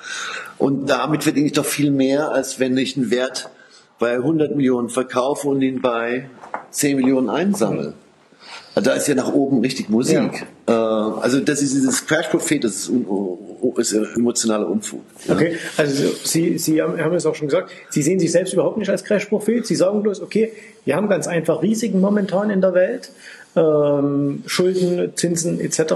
Und 0.58 0.86
damit 0.86 1.24
verdiene 1.24 1.46
ich 1.46 1.52
doch 1.52 1.66
viel 1.66 1.90
mehr, 1.90 2.32
als 2.32 2.58
wenn 2.58 2.76
ich 2.76 2.96
einen 2.96 3.10
Wert 3.10 3.50
bei 3.98 4.14
100 4.14 4.56
Millionen 4.56 4.88
verkaufe 4.88 5.48
und 5.48 5.62
ihn 5.62 5.80
bei 5.80 6.30
10 6.70 6.96
Millionen 6.96 7.28
einsammle. 7.30 7.94
Da 8.80 8.92
ist 8.92 9.08
ja 9.08 9.14
nach 9.14 9.32
oben 9.32 9.60
richtig 9.60 9.88
Musik. 9.88 10.46
Ja. 10.68 11.12
Äh, 11.16 11.20
also 11.20 11.40
das 11.40 11.62
ist 11.62 11.74
dieses 11.74 12.06
Crash 12.06 12.28
Prophet, 12.28 12.64
das 12.64 12.72
ist, 12.72 12.88
un, 12.90 13.06
ist 13.76 13.92
emotionaler 13.92 14.68
Unfug. 14.68 15.00
Ja. 15.26 15.34
Okay, 15.34 15.56
also 15.76 16.10
Sie, 16.24 16.58
Sie 16.58 16.82
haben, 16.82 16.98
haben 17.00 17.14
es 17.14 17.26
auch 17.26 17.34
schon 17.34 17.48
gesagt, 17.48 17.70
Sie 17.90 18.02
sehen 18.02 18.20
sich 18.20 18.32
selbst 18.32 18.52
überhaupt 18.52 18.76
nicht 18.76 18.90
als 18.90 19.04
Crash 19.04 19.26
Prophet. 19.26 19.66
Sie 19.66 19.74
sagen 19.74 20.02
bloß, 20.02 20.22
okay, 20.22 20.52
wir 20.84 20.96
haben 20.96 21.08
ganz 21.08 21.26
einfach 21.26 21.62
Risiken 21.62 22.00
momentan 22.00 22.50
in 22.50 22.60
der 22.60 22.74
Welt, 22.74 23.10
ähm, 23.56 24.42
Schulden, 24.46 25.12
Zinsen 25.16 25.60
etc. 25.60 25.94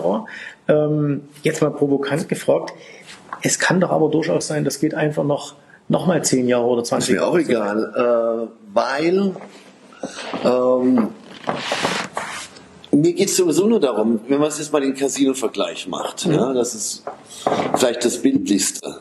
Ähm, 0.68 1.22
jetzt 1.42 1.62
mal 1.62 1.70
provokant 1.70 2.28
gefragt, 2.28 2.72
Es 3.42 3.58
kann 3.58 3.80
doch 3.80 3.90
aber 3.90 4.08
durchaus 4.08 4.46
sein, 4.46 4.64
das 4.64 4.78
geht 4.80 4.94
einfach 4.94 5.24
noch, 5.24 5.56
noch 5.88 6.06
mal 6.06 6.22
zehn 6.24 6.48
Jahre 6.48 6.64
oder 6.64 6.84
20 6.84 7.16
Jahre. 7.16 7.40
Ist 7.40 7.48
mir 7.48 7.58
auch 7.58 7.66
egal, 7.66 8.48
äh, 8.48 8.74
weil 8.74 9.32
ähm, 10.44 11.08
mir 13.02 13.12
geht 13.12 13.28
es 13.28 13.36
sowieso 13.36 13.66
nur 13.66 13.80
darum, 13.80 14.20
wenn 14.28 14.38
man 14.38 14.48
jetzt 14.48 14.72
mal 14.72 14.80
den 14.80 14.94
Casino-Vergleich 14.94 15.88
macht, 15.88 16.26
mhm. 16.26 16.34
ja, 16.34 16.52
das 16.52 16.74
ist 16.74 17.04
vielleicht 17.76 18.04
das 18.04 18.22
Bildlichste. 18.22 19.00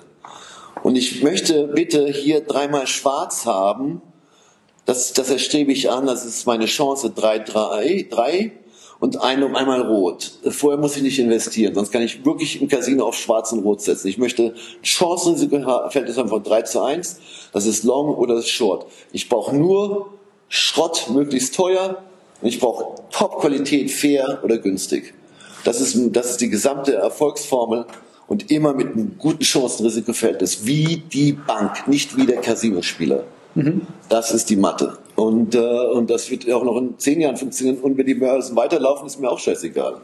Und 0.84 0.96
ich 0.96 1.22
möchte 1.22 1.68
bitte 1.68 2.08
hier 2.08 2.42
dreimal 2.42 2.88
schwarz 2.88 3.46
haben, 3.46 4.02
das, 4.86 5.14
das 5.14 5.30
erstrebe 5.30 5.72
ich 5.72 5.92
an, 5.92 6.08
das 6.08 6.26
ist 6.26 6.48
meine 6.48 6.66
Chance, 6.66 7.12
drei, 7.12 7.38
drei, 7.38 8.08
drei 8.10 8.52
und 9.00 9.22
eine 9.22 9.46
um 9.46 9.56
einmal 9.56 9.82
rot. 9.82 10.32
Vorher 10.50 10.80
muss 10.80 10.98
ich 10.98 11.04
nicht 11.04 11.20
investieren, 11.20 11.76
sonst 11.76 11.92
kann 11.92 12.02
ich 12.02 12.26
wirklich 12.26 12.60
im 12.60 12.68
Casino 12.68 13.06
auf 13.06 13.16
schwarz 13.16 13.52
und 13.52 13.60
rot 13.60 13.82
setzen. 13.82 14.08
Ich 14.08 14.18
möchte 14.18 14.56
Chancenrisiko-Verhältnis 14.82 16.18
haben 16.18 16.30
von 16.30 16.42
3 16.42 16.64
zu 16.64 16.82
1, 16.82 17.20
das 17.54 17.68
ist 17.68 17.84
Long 17.84 18.16
oder 18.16 18.34
das 18.36 18.46
ist 18.46 18.52
Short. 18.52 18.88
Ich 19.12 19.30
brauche 19.30 19.56
nur 19.56 20.14
Schrott, 20.50 21.08
möglichst 21.12 21.54
teuer, 21.54 22.02
und 22.42 22.48
ich 22.48 22.60
brauche 22.60 23.02
Top-Qualität, 23.12 23.92
fair 23.92 24.40
oder 24.44 24.58
günstig. 24.58 25.14
Das 25.64 25.80
ist, 25.80 25.98
das 26.16 26.32
ist 26.32 26.42
die 26.42 26.50
gesamte 26.50 26.96
Erfolgsformel 26.96 27.86
und 28.28 28.50
immer 28.50 28.74
mit 28.74 28.94
einem 28.94 29.16
guten 29.18 29.44
Chancen-Risiko-Verhältnis, 29.44 30.66
wie 30.66 31.04
die 31.12 31.34
Bank, 31.34 31.88
nicht 31.88 32.18
wie 32.18 32.26
der 32.26 32.38
Casinospieler. 32.38 33.24
Mhm. 33.56 33.82
Das 34.10 34.32
ist 34.32 34.50
die 34.50 34.56
Mathe. 34.56 34.98
Und, 35.16 35.56
äh, 35.56 35.60
und 35.60 36.10
das 36.10 36.32
wird 36.32 36.50
auch 36.52 36.64
noch 36.64 36.78
in 36.78 36.98
10 36.98 37.22
Jahren 37.22 37.38
funktionieren. 37.38 37.78
Und 37.80 37.98
wenn 37.98 38.06
die 38.06 38.16
Börsen 38.16 38.56
weiterlaufen, 38.56 39.08
ist 39.08 39.20
mir 39.20 39.30
auch 39.30 39.40
scheißegal. 39.40 39.98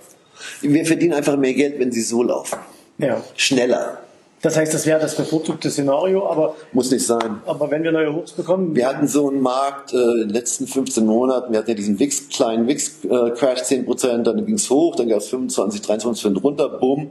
Wir 0.62 0.86
verdienen 0.86 1.14
einfach 1.14 1.38
mehr 1.38 1.54
Geld, 1.54 1.80
wenn 1.80 1.92
sie 1.92 2.02
so 2.02 2.22
laufen. 2.22 2.60
Ja. 2.98 3.24
Schneller. 3.36 4.00
Das 4.42 4.56
heißt, 4.56 4.72
das 4.72 4.86
wäre 4.86 5.00
das 5.00 5.16
bevorzugte 5.16 5.72
Szenario, 5.72 6.30
aber. 6.30 6.56
Muss 6.72 6.92
nicht 6.92 7.06
sein. 7.06 7.42
Aber 7.46 7.72
wenn 7.72 7.84
wir 7.84 7.92
neue 7.92 8.14
Hochs 8.14 8.34
bekommen. 8.34 8.76
Wir 8.76 8.88
hatten 8.88 9.08
so 9.08 9.30
einen 9.30 9.42
Markt 9.42 9.94
äh, 9.94 9.98
in 9.98 10.20
den 10.20 10.30
letzten 10.30 10.68
15 10.68 11.06
Monaten, 11.06 11.52
wir 11.52 11.60
hatten 11.60 11.70
ja 11.70 11.76
diesen 11.76 12.00
Wix, 12.00 12.30
kleinen 12.30 12.68
Wix-Crash, 12.68 13.72
äh, 13.72 13.82
10%, 13.82 14.24
dann 14.24 14.46
ging 14.46 14.56
es 14.56 14.70
hoch, 14.70 14.96
dann 14.96 15.10
gab 15.10 15.20
es 15.20 15.30
25, 15.30 15.82
23% 15.82 16.40
runter, 16.42 16.70
bumm. 16.70 17.10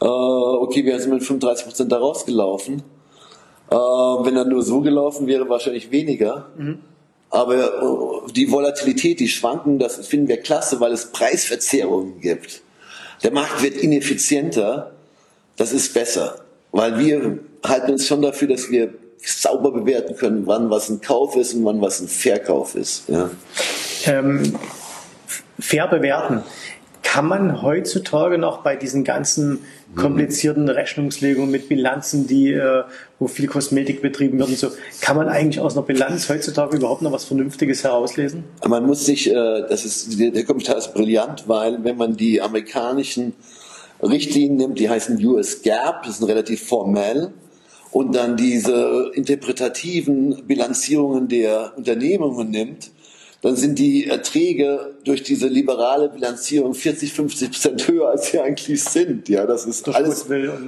Äh, 0.00 0.06
okay, 0.06 0.84
wir 0.84 0.98
sind 1.00 1.12
mit 1.12 1.22
35% 1.22 1.84
da 1.84 1.98
rausgelaufen. 1.98 2.82
Äh, 3.70 3.74
wenn 3.74 4.36
er 4.36 4.46
nur 4.46 4.62
so 4.62 4.80
gelaufen 4.80 5.26
wäre, 5.26 5.48
wahrscheinlich 5.50 5.90
weniger. 5.90 6.46
Mhm. 6.56 6.78
Aber 7.28 7.56
äh, 7.56 8.32
die 8.32 8.50
Volatilität, 8.50 9.20
die 9.20 9.28
Schwanken, 9.28 9.78
das 9.78 10.06
finden 10.06 10.28
wir 10.28 10.38
klasse, 10.38 10.80
weil 10.80 10.92
es 10.92 11.12
Preisverzerrungen 11.12 12.20
gibt. 12.20 12.62
Der 13.22 13.32
Markt 13.32 13.62
wird 13.62 13.76
ineffizienter 13.76 14.92
das 15.58 15.72
ist 15.72 15.92
besser, 15.92 16.36
weil 16.72 16.98
wir 16.98 17.38
halten 17.64 17.92
uns 17.92 18.06
schon 18.06 18.22
dafür, 18.22 18.48
dass 18.48 18.70
wir 18.70 18.94
sauber 19.22 19.72
bewerten 19.72 20.16
können, 20.16 20.46
wann 20.46 20.70
was 20.70 20.88
ein 20.88 21.00
Kauf 21.00 21.36
ist 21.36 21.54
und 21.54 21.64
wann 21.64 21.80
was 21.80 22.00
ein 22.00 22.08
Verkauf 22.08 22.74
ist. 22.74 23.08
Ja. 23.08 23.30
Ähm, 24.06 24.54
fair 25.58 25.88
bewerten. 25.88 26.42
Kann 27.02 27.26
man 27.26 27.62
heutzutage 27.62 28.38
noch 28.38 28.62
bei 28.62 28.76
diesen 28.76 29.02
ganzen 29.02 29.60
komplizierten 29.96 30.68
Rechnungslegungen 30.68 31.50
mit 31.50 31.68
Bilanzen, 31.68 32.26
die, 32.26 32.52
äh, 32.52 32.84
wo 33.18 33.26
viel 33.26 33.46
Kosmetik 33.46 34.02
betrieben 34.02 34.38
wird 34.38 34.50
und 34.50 34.58
so, 34.58 34.68
kann 35.00 35.16
man 35.16 35.28
eigentlich 35.28 35.58
aus 35.60 35.76
einer 35.76 35.86
Bilanz 35.86 36.28
heutzutage 36.28 36.76
überhaupt 36.76 37.00
noch 37.00 37.10
was 37.10 37.24
Vernünftiges 37.24 37.82
herauslesen? 37.82 38.44
Man 38.66 38.86
muss 38.86 39.06
sich, 39.06 39.30
äh, 39.30 39.34
das 39.34 39.86
ist, 39.86 40.20
der, 40.20 40.30
der 40.30 40.44
Kommentar 40.44 40.76
ist 40.76 40.92
brillant, 40.92 41.44
weil 41.48 41.82
wenn 41.82 41.96
man 41.96 42.16
die 42.16 42.42
amerikanischen 42.42 43.32
Richtlinien 44.02 44.56
nimmt, 44.56 44.78
die 44.78 44.88
heißen 44.88 45.24
US 45.24 45.62
GAAP, 45.62 46.04
das 46.04 46.18
sind 46.18 46.28
relativ 46.28 46.66
formell, 46.66 47.32
und 47.90 48.14
dann 48.14 48.36
diese 48.36 49.10
interpretativen 49.14 50.46
Bilanzierungen 50.46 51.28
der 51.28 51.72
Unternehmungen 51.76 52.50
nimmt, 52.50 52.90
dann 53.40 53.54
sind 53.54 53.78
die 53.78 54.06
Erträge 54.06 54.94
durch 55.04 55.22
diese 55.22 55.46
liberale 55.46 56.08
Bilanzierung 56.08 56.74
40, 56.74 57.12
50 57.12 57.50
Prozent 57.50 57.88
höher, 57.88 58.10
als 58.10 58.30
sie 58.30 58.40
eigentlich 58.40 58.82
sind. 58.82 59.28
Ja, 59.28 59.46
das 59.46 59.64
ist 59.64 59.86
das 59.86 59.94
alles, 59.94 60.26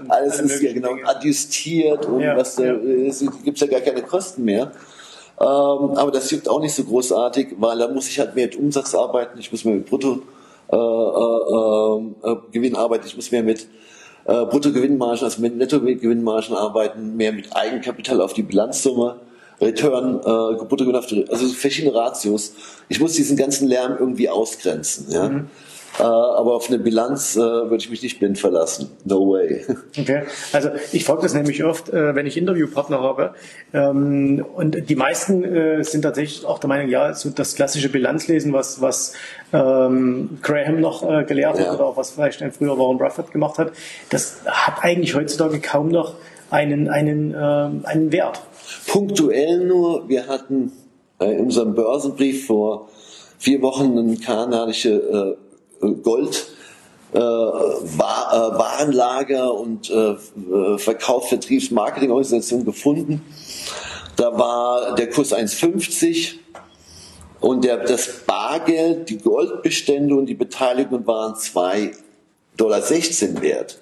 alles 0.08 0.40
ist 0.40 0.62
ja 0.62 0.72
genau 0.72 0.94
adjustiert 1.04 2.06
und 2.06 2.20
ja, 2.20 2.36
was 2.36 2.58
ja. 2.58 2.74
es 2.74 3.24
gibt 3.44 3.58
ja 3.58 3.66
gar 3.66 3.80
keine 3.80 4.02
Kosten 4.02 4.44
mehr. 4.44 4.70
Ähm, 5.40 5.46
aber 5.46 6.10
das 6.12 6.30
juckt 6.30 6.48
auch 6.48 6.60
nicht 6.60 6.74
so 6.74 6.84
großartig, 6.84 7.56
weil 7.58 7.78
da 7.78 7.88
muss 7.88 8.08
ich 8.08 8.20
halt 8.20 8.36
mehr 8.36 8.46
mit 8.46 8.56
Umsatz 8.56 8.94
arbeiten, 8.94 9.38
ich 9.38 9.50
muss 9.50 9.64
mehr 9.64 9.74
mit 9.74 9.86
Brutto 9.86 10.22
äh, 10.72 10.76
äh, 10.76 12.32
äh, 12.32 12.36
Gewinn 12.52 12.76
arbeiten, 12.76 13.06
ich 13.06 13.16
muss 13.16 13.30
mehr 13.30 13.42
mit 13.42 13.66
äh, 14.24 14.44
Bruttogewinnmargen, 14.44 15.24
also 15.24 15.40
mit 15.40 15.56
Nettogewinnmargen 15.56 16.54
arbeiten, 16.54 17.16
mehr 17.16 17.32
mit 17.32 17.54
Eigenkapital 17.54 18.20
auf 18.20 18.32
die 18.32 18.42
Bilanzsumme, 18.42 19.20
Return, 19.60 20.20
äh, 20.20 21.06
die, 21.06 21.26
also 21.28 21.46
verschiedene 21.48 21.94
Ratios. 21.94 22.54
Ich 22.88 23.00
muss 23.00 23.14
diesen 23.14 23.36
ganzen 23.36 23.68
Lärm 23.68 23.96
irgendwie 23.98 24.28
ausgrenzen. 24.28 25.06
Ja? 25.10 25.28
Mhm. 25.28 25.48
Äh, 25.98 26.02
aber 26.02 26.54
auf 26.54 26.68
eine 26.68 26.78
Bilanz 26.78 27.36
äh, 27.36 27.40
würde 27.40 27.76
ich 27.76 27.90
mich 27.90 28.02
nicht 28.02 28.18
blind 28.18 28.38
verlassen. 28.38 28.90
No 29.04 29.32
way. 29.32 29.64
Okay. 29.98 30.22
Also 30.52 30.70
ich 30.92 31.04
folge 31.04 31.22
das 31.22 31.34
nämlich 31.34 31.64
oft, 31.64 31.88
äh, 31.88 32.14
wenn 32.14 32.24
ich 32.24 32.36
Interviewpartner 32.36 33.00
habe. 33.00 33.34
Ähm, 33.74 34.44
und 34.54 34.88
die 34.88 34.94
meisten 34.94 35.44
äh, 35.44 35.82
sind 35.82 36.02
tatsächlich 36.02 36.44
auch 36.46 36.58
der 36.58 36.68
Meinung, 36.68 36.88
ja, 36.88 37.12
so 37.12 37.30
das 37.30 37.54
klassische 37.54 37.88
Bilanzlesen, 37.88 38.52
was, 38.52 38.80
was 38.80 39.14
ähm, 39.52 40.38
Graham 40.42 40.80
noch 40.80 41.02
äh, 41.02 41.24
gelehrt 41.24 41.58
ja. 41.58 41.66
hat 41.66 41.74
oder 41.74 41.86
auch 41.86 41.96
was 41.96 42.12
vielleicht 42.12 42.40
ein 42.42 42.52
früher 42.52 42.78
Warren 42.78 42.98
Buffett 42.98 43.32
gemacht 43.32 43.58
hat, 43.58 43.72
das 44.10 44.40
hat 44.46 44.82
eigentlich 44.82 45.14
heutzutage 45.14 45.60
kaum 45.60 45.88
noch 45.88 46.14
einen, 46.50 46.88
einen, 46.88 47.34
ähm, 47.36 47.82
einen 47.84 48.12
Wert. 48.12 48.40
Punktuell 48.86 49.66
nur, 49.66 50.08
wir 50.08 50.28
hatten 50.28 50.72
in 51.20 51.40
unserem 51.40 51.74
Börsenbrief 51.74 52.46
vor 52.46 52.88
vier 53.38 53.60
Wochen 53.60 53.98
eine 53.98 54.16
kanadische 54.16 55.36
Gold 55.80 56.48
äh, 57.12 57.18
Warenlager 58.58 59.52
und 59.54 59.90
äh, 59.90 60.16
Verkauf, 60.78 61.28
Vertriebs, 61.28 61.70
Marketingorganisation 61.70 62.64
gefunden. 62.64 63.22
Da 64.16 64.38
war 64.38 64.94
der 64.94 65.10
Kurs 65.10 65.32
1,50 65.32 66.34
und 67.40 67.64
der, 67.64 67.78
das 67.78 68.24
Bargeld, 68.26 69.08
die 69.08 69.18
Goldbestände 69.18 70.14
und 70.14 70.26
die 70.26 70.34
Beteiligung 70.34 71.06
waren 71.06 71.34
2,16 71.34 71.94
Dollar 72.56 72.82
wert. 73.42 73.78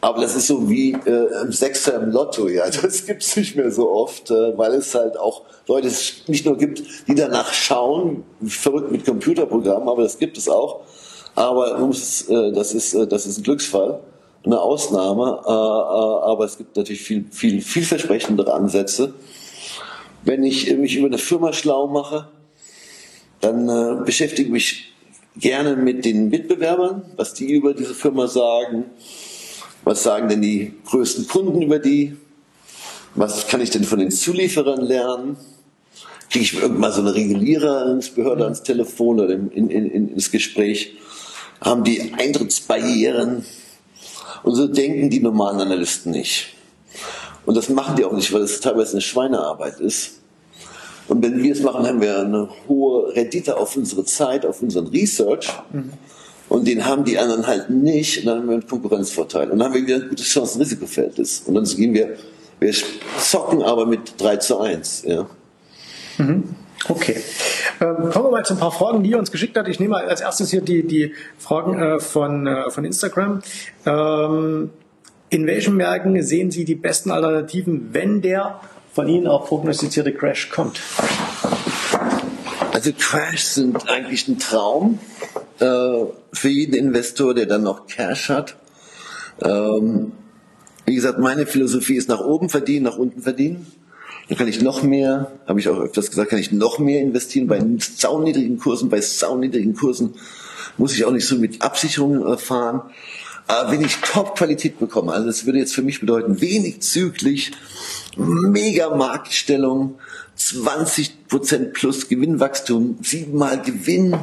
Aber 0.00 0.20
das 0.20 0.36
ist 0.36 0.46
so 0.46 0.70
wie 0.70 0.92
äh, 0.92 1.42
im 1.42 1.52
Sechser 1.52 2.00
im 2.00 2.10
Lotto, 2.10 2.48
ja. 2.48 2.64
Das 2.82 3.06
gibt's 3.06 3.36
nicht 3.36 3.56
mehr 3.56 3.70
so 3.70 3.90
oft, 3.90 4.30
äh, 4.30 4.56
weil 4.56 4.74
es 4.74 4.94
halt 4.94 5.18
auch 5.18 5.42
Leute 5.66 5.90
nicht 6.28 6.46
nur 6.46 6.56
gibt, 6.56 6.82
die 7.08 7.14
danach 7.14 7.52
schauen, 7.52 8.24
verrückt 8.46 8.92
mit 8.92 9.04
Computerprogrammen, 9.04 9.88
aber 9.88 10.02
das 10.02 10.18
gibt 10.18 10.38
es 10.38 10.48
auch. 10.48 10.80
Aber 11.34 11.78
äh, 11.78 12.52
das, 12.52 12.74
ist, 12.74 12.94
äh, 12.94 13.06
das 13.06 13.26
ist 13.26 13.38
ein 13.38 13.42
Glücksfall, 13.42 14.00
eine 14.44 14.60
Ausnahme, 14.60 15.42
äh, 15.44 15.50
äh, 15.50 15.52
aber 15.52 16.44
es 16.44 16.58
gibt 16.58 16.76
natürlich 16.76 17.02
viel, 17.02 17.26
viel, 17.30 17.60
vielversprechendere 17.60 18.54
Ansätze. 18.54 19.14
Wenn 20.24 20.44
ich 20.44 20.74
mich 20.76 20.96
über 20.96 21.06
eine 21.06 21.18
Firma 21.18 21.52
schlau 21.52 21.88
mache, 21.88 22.28
dann 23.40 23.68
äh, 23.68 24.04
beschäftige 24.04 24.48
ich 24.48 24.52
mich 24.52 24.92
gerne 25.36 25.76
mit 25.76 26.04
den 26.04 26.28
Mitbewerbern, 26.28 27.02
was 27.16 27.34
die 27.34 27.52
über 27.52 27.74
diese 27.74 27.94
Firma 27.94 28.26
sagen, 28.26 28.86
was 29.84 30.02
sagen 30.02 30.28
denn 30.28 30.42
die 30.42 30.74
größten 30.86 31.28
Kunden 31.28 31.62
über 31.62 31.78
die, 31.78 32.16
was 33.14 33.46
kann 33.48 33.60
ich 33.60 33.70
denn 33.70 33.84
von 33.84 33.98
den 33.98 34.10
Zulieferern 34.10 34.80
lernen, 34.80 35.36
kriege 36.30 36.44
ich 36.44 36.60
irgendwann 36.60 36.92
so 36.92 37.00
eine 37.00 37.14
Regulierungsbehörde 37.14 38.44
ans 38.44 38.62
Telefon 38.62 39.20
oder 39.20 39.34
in, 39.34 39.50
in, 39.50 39.70
in, 39.70 40.08
ins 40.12 40.30
Gespräch, 40.30 40.96
haben 41.60 41.84
die 41.84 42.12
Eintrittsbarrieren 42.12 43.44
und 44.42 44.54
so 44.54 44.68
denken 44.68 45.10
die 45.10 45.20
normalen 45.20 45.60
Analysten 45.60 46.12
nicht. 46.12 46.54
Und 47.46 47.56
das 47.56 47.68
machen 47.70 47.96
die 47.96 48.04
auch 48.04 48.12
nicht, 48.12 48.32
weil 48.32 48.42
es 48.42 48.60
teilweise 48.60 48.92
eine 48.92 49.00
Schweinearbeit 49.00 49.80
ist. 49.80 50.18
Und 51.08 51.22
wenn 51.22 51.42
wir 51.42 51.52
es 51.52 51.62
machen, 51.62 51.86
haben 51.86 52.02
wir 52.02 52.18
eine 52.18 52.50
hohe 52.68 53.14
Rendite 53.16 53.56
auf 53.56 53.74
unsere 53.76 54.04
Zeit, 54.04 54.44
auf 54.44 54.60
unseren 54.60 54.88
Research. 54.88 55.50
Mhm. 55.72 55.92
Und 56.48 56.66
den 56.66 56.86
haben 56.86 57.04
die 57.04 57.18
anderen 57.18 57.46
halt 57.46 57.70
nicht. 57.70 58.20
Und 58.20 58.26
dann 58.26 58.38
haben 58.38 58.46
wir 58.46 58.54
einen 58.54 58.66
Konkurrenzvorteil. 58.66 59.50
Und 59.50 59.58
dann 59.58 59.68
haben 59.68 59.74
wir 59.74 59.86
wieder 59.86 59.96
ein 59.96 60.08
gutes 60.08 60.26
Chancen-Risikoverhältnis. 60.26 61.42
Und 61.46 61.54
dann 61.54 61.64
gehen 61.64 61.92
wir, 61.92 62.16
wir 62.58 62.72
zocken 63.18 63.62
aber 63.62 63.86
mit 63.86 64.14
3 64.18 64.36
zu 64.38 64.58
1. 64.58 65.04
Ja. 65.06 65.26
Mhm. 66.16 66.54
Okay. 66.88 67.16
Ähm, 67.80 68.10
kommen 68.10 68.26
wir 68.26 68.30
mal 68.30 68.44
zu 68.44 68.54
ein 68.54 68.60
paar 68.60 68.72
Fragen, 68.72 69.02
die 69.02 69.10
ihr 69.10 69.18
uns 69.18 69.30
geschickt 69.30 69.56
habt. 69.56 69.68
Ich 69.68 69.80
nehme 69.80 69.96
als 69.96 70.20
erstes 70.20 70.50
hier 70.50 70.60
die, 70.60 70.86
die 70.86 71.14
Fragen 71.38 71.80
äh, 71.80 72.00
von, 72.00 72.46
äh, 72.46 72.70
von 72.70 72.84
Instagram. 72.84 73.42
Ähm, 73.84 74.70
in 75.30 75.46
welchen 75.46 75.76
Märkten 75.76 76.22
sehen 76.22 76.50
Sie 76.50 76.64
die 76.64 76.76
besten 76.76 77.10
Alternativen, 77.10 77.90
wenn 77.92 78.22
der 78.22 78.60
von 78.94 79.08
Ihnen 79.08 79.26
auch 79.26 79.46
prognostizierte 79.46 80.12
Crash 80.12 80.50
kommt? 80.50 80.80
Also 82.72 82.92
Crash 82.98 83.42
sind 83.44 83.88
eigentlich 83.88 84.28
ein 84.28 84.38
Traum 84.38 84.98
für 85.58 86.48
jeden 86.48 86.74
Investor, 86.74 87.34
der 87.34 87.46
dann 87.46 87.62
noch 87.62 87.86
Cash 87.86 88.28
hat. 88.28 88.56
Ähm, 89.42 90.12
Wie 90.88 90.94
gesagt, 90.94 91.18
meine 91.18 91.44
Philosophie 91.44 91.96
ist 91.96 92.08
nach 92.08 92.20
oben 92.20 92.48
verdienen, 92.48 92.84
nach 92.84 92.96
unten 92.96 93.20
verdienen. 93.20 93.66
Dann 94.28 94.38
kann 94.38 94.48
ich 94.48 94.62
noch 94.62 94.82
mehr, 94.82 95.32
habe 95.46 95.60
ich 95.60 95.68
auch 95.68 95.78
öfters 95.78 96.08
gesagt, 96.08 96.30
kann 96.30 96.38
ich 96.38 96.50
noch 96.50 96.78
mehr 96.78 97.00
investieren 97.00 97.46
bei 97.46 97.62
sauniedrigen 97.78 98.58
Kursen, 98.58 98.88
bei 98.88 99.02
sauniedrigen 99.02 99.74
Kursen 99.74 100.14
muss 100.78 100.94
ich 100.94 101.04
auch 101.04 101.10
nicht 101.10 101.26
so 101.26 101.36
mit 101.36 101.60
Absicherungen 101.60 102.38
fahren. 102.38 102.82
Aber 103.46 103.70
wenn 103.70 103.82
ich 103.82 103.96
Top-Qualität 103.96 104.78
bekomme, 104.78 105.12
also 105.12 105.26
das 105.26 105.44
würde 105.44 105.58
jetzt 105.58 105.74
für 105.74 105.82
mich 105.82 106.00
bedeuten, 106.00 106.40
wenig 106.40 106.80
zügig, 106.80 107.52
mega 108.16 108.94
Marktstellung, 108.94 109.98
20% 110.38 111.72
plus 111.72 112.08
Gewinnwachstum, 112.08 112.98
siebenmal 113.02 113.60
Gewinn. 113.60 114.14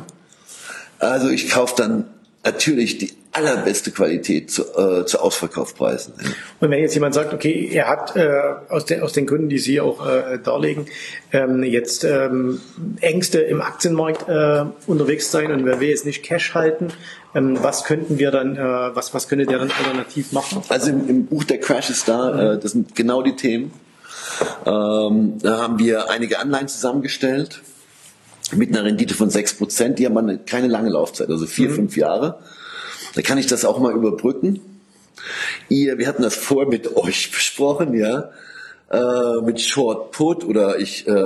Also 1.11 1.29
ich 1.29 1.49
kaufe 1.49 1.75
dann 1.77 2.05
natürlich 2.43 2.97
die 2.97 3.11
allerbeste 3.31 3.91
Qualität 3.91 4.49
zu, 4.49 4.63
äh, 4.77 5.05
zu 5.05 5.19
Ausverkaufpreisen. 5.19 6.13
Und 6.61 6.69
wenn 6.69 6.79
jetzt 6.79 6.93
jemand 6.93 7.13
sagt, 7.13 7.33
okay, 7.33 7.69
er 7.73 7.87
hat 7.89 8.15
äh, 8.15 8.29
aus, 8.69 8.85
den, 8.85 9.01
aus 9.01 9.11
den 9.11 9.25
Gründen, 9.25 9.49
die 9.49 9.57
Sie 9.57 9.81
auch 9.81 10.07
äh, 10.07 10.39
darlegen, 10.41 10.85
ähm, 11.33 11.63
jetzt 11.63 12.05
ähm, 12.05 12.61
Ängste 13.01 13.39
im 13.39 13.61
Aktienmarkt 13.61 14.29
äh, 14.29 14.65
unterwegs 14.87 15.31
sein 15.31 15.51
und 15.51 15.65
wer 15.65 15.81
will 15.81 15.89
jetzt 15.89 16.05
nicht 16.05 16.23
Cash 16.23 16.53
halten, 16.53 16.89
ähm, 17.33 17.57
was 17.61 17.83
könnten 17.83 18.19
wir 18.19 18.31
dann, 18.31 18.55
äh, 18.55 18.95
was, 18.95 19.13
was 19.13 19.27
könnte 19.27 19.45
der 19.45 19.59
dann 19.59 19.71
alternativ 19.71 20.31
machen? 20.31 20.61
Also 20.69 20.91
im, 20.91 21.09
im 21.09 21.25
Buch 21.25 21.43
Der 21.43 21.59
Crash 21.59 21.89
ist 21.89 22.07
da, 22.07 22.53
äh, 22.53 22.59
das 22.59 22.71
sind 22.71 22.95
genau 22.95 23.21
die 23.21 23.35
Themen. 23.35 23.73
Ähm, 24.65 25.39
da 25.41 25.57
haben 25.57 25.77
wir 25.77 26.09
einige 26.09 26.39
Anleihen 26.39 26.67
zusammengestellt 26.69 27.61
mit 28.53 28.69
einer 28.69 28.85
Rendite 28.85 29.13
von 29.13 29.29
6%. 29.29 29.95
Die 29.95 30.05
haben 30.05 30.45
keine 30.45 30.67
lange 30.67 30.89
Laufzeit, 30.89 31.29
also 31.29 31.45
vier, 31.45 31.69
mhm. 31.69 31.75
fünf 31.75 31.97
Jahre. 31.97 32.39
Da 33.15 33.21
kann 33.21 33.37
ich 33.37 33.47
das 33.47 33.65
auch 33.65 33.79
mal 33.79 33.93
überbrücken. 33.93 34.59
Ihr, 35.69 35.97
wir 35.97 36.07
hatten 36.07 36.23
das 36.23 36.35
vorher 36.35 36.69
mit 36.69 36.95
euch 36.97 37.31
besprochen, 37.31 37.93
ja, 37.93 38.31
äh, 38.91 39.41
mit 39.43 39.61
Short 39.61 40.11
Put 40.11 40.43
oder 40.43 40.77
ich 40.79 41.07
äh, 41.07 41.23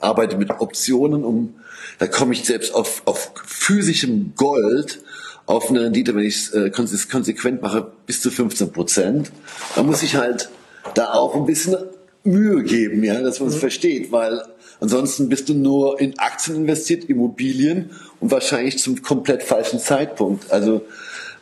arbeite 0.00 0.36
mit 0.36 0.50
Optionen, 0.50 1.24
um 1.24 1.54
da 1.98 2.06
komme 2.06 2.32
ich 2.34 2.44
selbst 2.44 2.74
auf, 2.74 3.02
auf 3.04 3.32
physischem 3.44 4.32
Gold 4.36 5.00
auf 5.46 5.70
eine 5.70 5.82
Rendite, 5.82 6.14
wenn 6.14 6.24
ich 6.24 6.36
es 6.36 6.50
äh, 6.50 6.70
konsequent 6.70 7.62
mache, 7.62 7.86
bis 8.06 8.20
zu 8.20 8.30
15 8.30 8.72
Prozent. 8.72 9.30
Da 9.76 9.82
muss 9.82 10.02
ich 10.02 10.16
halt 10.16 10.50
da 10.94 11.12
auch 11.12 11.36
ein 11.36 11.46
bisschen 11.46 11.76
Mühe 12.24 12.64
geben, 12.64 13.04
ja, 13.04 13.20
dass 13.22 13.38
man 13.38 13.48
es 13.48 13.54
mhm. 13.56 13.60
versteht, 13.60 14.12
weil 14.12 14.42
ansonsten 14.80 15.28
bist 15.28 15.48
du 15.48 15.54
nur 15.54 16.00
in 16.00 16.18
Aktien 16.18 16.56
investiert, 16.56 17.04
Immobilien 17.04 17.90
und 18.20 18.30
wahrscheinlich 18.30 18.78
zum 18.78 19.02
komplett 19.02 19.42
falschen 19.42 19.78
Zeitpunkt. 19.80 20.50
Also 20.50 20.82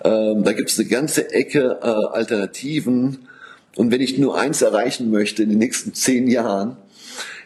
ähm, 0.05 0.45
da 0.45 0.53
gibt 0.53 0.71
es 0.71 0.79
eine 0.79 0.89
ganze 0.89 1.33
Ecke 1.33 1.79
äh, 1.83 1.87
Alternativen. 1.87 3.29
Und 3.77 3.91
wenn 3.91 4.01
ich 4.01 4.19
nur 4.19 4.39
eins 4.39 4.63
erreichen 4.63 5.11
möchte 5.11 5.43
in 5.43 5.49
den 5.49 5.59
nächsten 5.59 5.95
zehn 5.95 6.29
Jahren, 6.29 6.77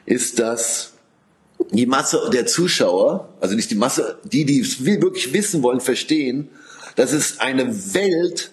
ist, 0.05 0.39
dass 0.39 0.93
die 1.71 1.87
Masse 1.87 2.31
der 2.33 2.47
Zuschauer, 2.47 3.29
also 3.41 3.55
nicht 3.55 3.71
die 3.71 3.77
Masse, 3.77 4.19
die, 4.25 4.45
die 4.45 4.61
es 4.61 4.85
wirklich 4.85 5.33
wissen 5.33 5.63
wollen, 5.63 5.81
verstehen, 5.81 6.49
dass 6.97 7.13
es 7.13 7.41
eine 7.41 7.95
Welt 7.95 8.51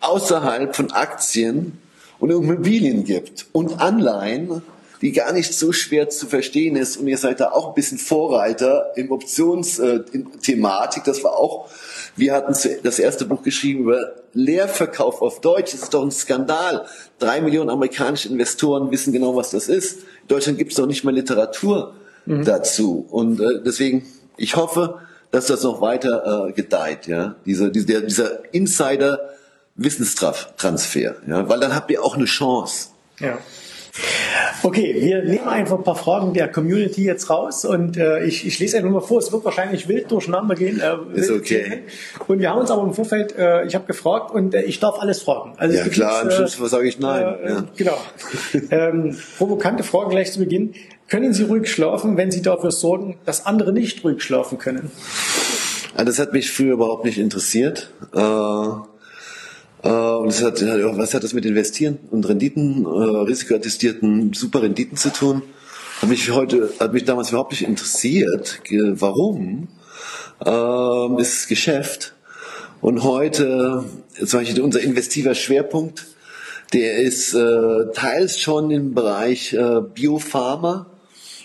außerhalb 0.00 0.74
von 0.74 0.90
Aktien 0.90 1.78
und 2.18 2.30
Immobilien 2.30 3.04
gibt 3.04 3.46
und 3.52 3.80
Anleihen, 3.80 4.62
die 5.00 5.12
gar 5.12 5.32
nicht 5.32 5.54
so 5.54 5.72
schwer 5.72 6.08
zu 6.08 6.26
verstehen 6.26 6.76
ist. 6.76 6.96
Und 6.96 7.08
ihr 7.08 7.18
seid 7.18 7.40
da 7.40 7.50
auch 7.50 7.68
ein 7.68 7.74
bisschen 7.74 7.98
Vorreiter 7.98 8.92
im 8.96 9.10
Optionsthematik. 9.12 11.04
Das 11.04 11.22
war 11.24 11.36
auch, 11.36 11.68
wir 12.16 12.32
hatten 12.32 12.54
das 12.82 12.98
erste 12.98 13.24
Buch 13.24 13.42
geschrieben 13.42 13.84
über 13.84 14.12
Leerverkauf 14.32 15.22
auf 15.22 15.40
Deutsch. 15.40 15.72
Das 15.72 15.82
ist 15.82 15.94
doch 15.94 16.02
ein 16.02 16.10
Skandal. 16.10 16.86
Drei 17.18 17.40
Millionen 17.40 17.70
amerikanische 17.70 18.28
Investoren 18.28 18.90
wissen 18.90 19.12
genau, 19.12 19.36
was 19.36 19.50
das 19.50 19.68
ist. 19.68 20.00
In 20.22 20.28
Deutschland 20.28 20.58
gibt 20.58 20.72
es 20.72 20.76
doch 20.76 20.86
nicht 20.86 21.04
mal 21.04 21.14
Literatur 21.14 21.94
mhm. 22.26 22.44
dazu. 22.44 23.06
Und 23.10 23.40
äh, 23.40 23.62
deswegen, 23.64 24.06
ich 24.36 24.56
hoffe, 24.56 25.00
dass 25.30 25.46
das 25.46 25.62
noch 25.62 25.80
weiter 25.80 26.48
äh, 26.48 26.52
gedeiht. 26.52 27.06
Ja, 27.06 27.36
dieser, 27.44 27.70
dieser, 27.70 28.00
dieser 28.00 28.52
Insider 28.52 29.20
Wissenstransfer, 29.74 31.14
ja, 31.28 31.48
weil 31.48 31.60
dann 31.60 31.74
habt 31.74 31.90
ihr 31.90 32.02
auch 32.02 32.16
eine 32.16 32.24
Chance. 32.24 32.88
Ja. 33.20 33.38
Okay, 34.62 34.96
wir 34.98 35.22
nehmen 35.22 35.48
einfach 35.48 35.78
ein 35.78 35.84
paar 35.84 35.96
Fragen 35.96 36.32
der 36.32 36.48
Community 36.48 37.04
jetzt 37.04 37.30
raus 37.30 37.64
und 37.64 37.96
äh, 37.96 38.24
ich, 38.24 38.46
ich 38.46 38.58
lese 38.58 38.78
einfach 38.78 38.90
mal 38.90 39.00
vor. 39.00 39.18
Es 39.18 39.32
wird 39.32 39.44
wahrscheinlich 39.44 39.88
wild 39.88 40.10
durcheinander 40.10 40.54
gehen. 40.54 40.80
Äh, 40.80 41.18
Ist 41.18 41.30
okay. 41.30 41.82
Und 42.26 42.40
wir 42.40 42.50
haben 42.50 42.60
uns 42.60 42.70
aber 42.70 42.82
im 42.82 42.94
Vorfeld, 42.94 43.36
äh, 43.36 43.64
ich 43.66 43.74
habe 43.74 43.86
gefragt 43.86 44.32
und 44.32 44.54
äh, 44.54 44.62
ich 44.62 44.80
darf 44.80 44.98
alles 45.00 45.22
fragen. 45.22 45.54
Also 45.56 45.76
ja 45.76 45.88
klar, 45.88 46.22
am 46.22 46.30
Schluss 46.30 46.60
äh, 46.60 46.66
sage 46.66 46.88
ich 46.88 46.98
nein. 46.98 47.22
Äh, 47.22 47.48
ja. 47.50 47.64
Genau. 47.76 47.98
ähm, 48.70 49.16
provokante 49.36 49.82
Frage 49.82 50.10
gleich 50.10 50.32
zu 50.32 50.40
Beginn. 50.40 50.74
Können 51.08 51.32
Sie 51.32 51.44
ruhig 51.44 51.70
schlafen, 51.70 52.16
wenn 52.16 52.30
Sie 52.30 52.42
dafür 52.42 52.70
sorgen, 52.70 53.18
dass 53.24 53.46
andere 53.46 53.72
nicht 53.72 54.04
ruhig 54.04 54.22
schlafen 54.22 54.58
können? 54.58 54.90
Ja, 55.96 56.04
das 56.04 56.18
hat 56.18 56.32
mich 56.32 56.50
früher 56.50 56.74
überhaupt 56.74 57.04
nicht 57.04 57.18
interessiert. 57.18 57.90
Äh, 58.14 58.18
äh, 58.20 58.72
und 59.82 60.28
es 60.28 60.42
hat, 60.42 60.60
was 60.62 61.14
hat 61.14 61.22
das 61.22 61.34
mit 61.34 61.44
Investieren 61.44 61.98
und 62.10 62.28
Renditen, 62.28 62.84
äh, 62.84 62.88
risikoattestierten 62.88 64.32
super 64.32 64.62
Renditen 64.62 64.96
zu 64.96 65.10
tun? 65.10 65.42
Hat 66.00 66.08
mich 66.08 66.30
heute, 66.30 66.70
hat 66.80 66.92
mich 66.92 67.04
damals 67.04 67.30
überhaupt 67.30 67.52
nicht 67.52 67.62
interessiert. 67.62 68.60
Warum? 68.70 69.68
Äh, 70.44 71.20
ist 71.20 71.48
Geschäft. 71.48 72.14
Und 72.80 73.02
heute, 73.02 73.84
zum 74.24 74.40
Beispiel 74.40 74.62
unser 74.62 74.80
investiver 74.80 75.34
Schwerpunkt, 75.34 76.06
der 76.72 76.98
ist 76.98 77.34
äh, 77.34 77.92
teils 77.94 78.38
schon 78.38 78.70
im 78.70 78.94
Bereich 78.94 79.52
äh, 79.54 79.80
Biopharma, 79.80 80.86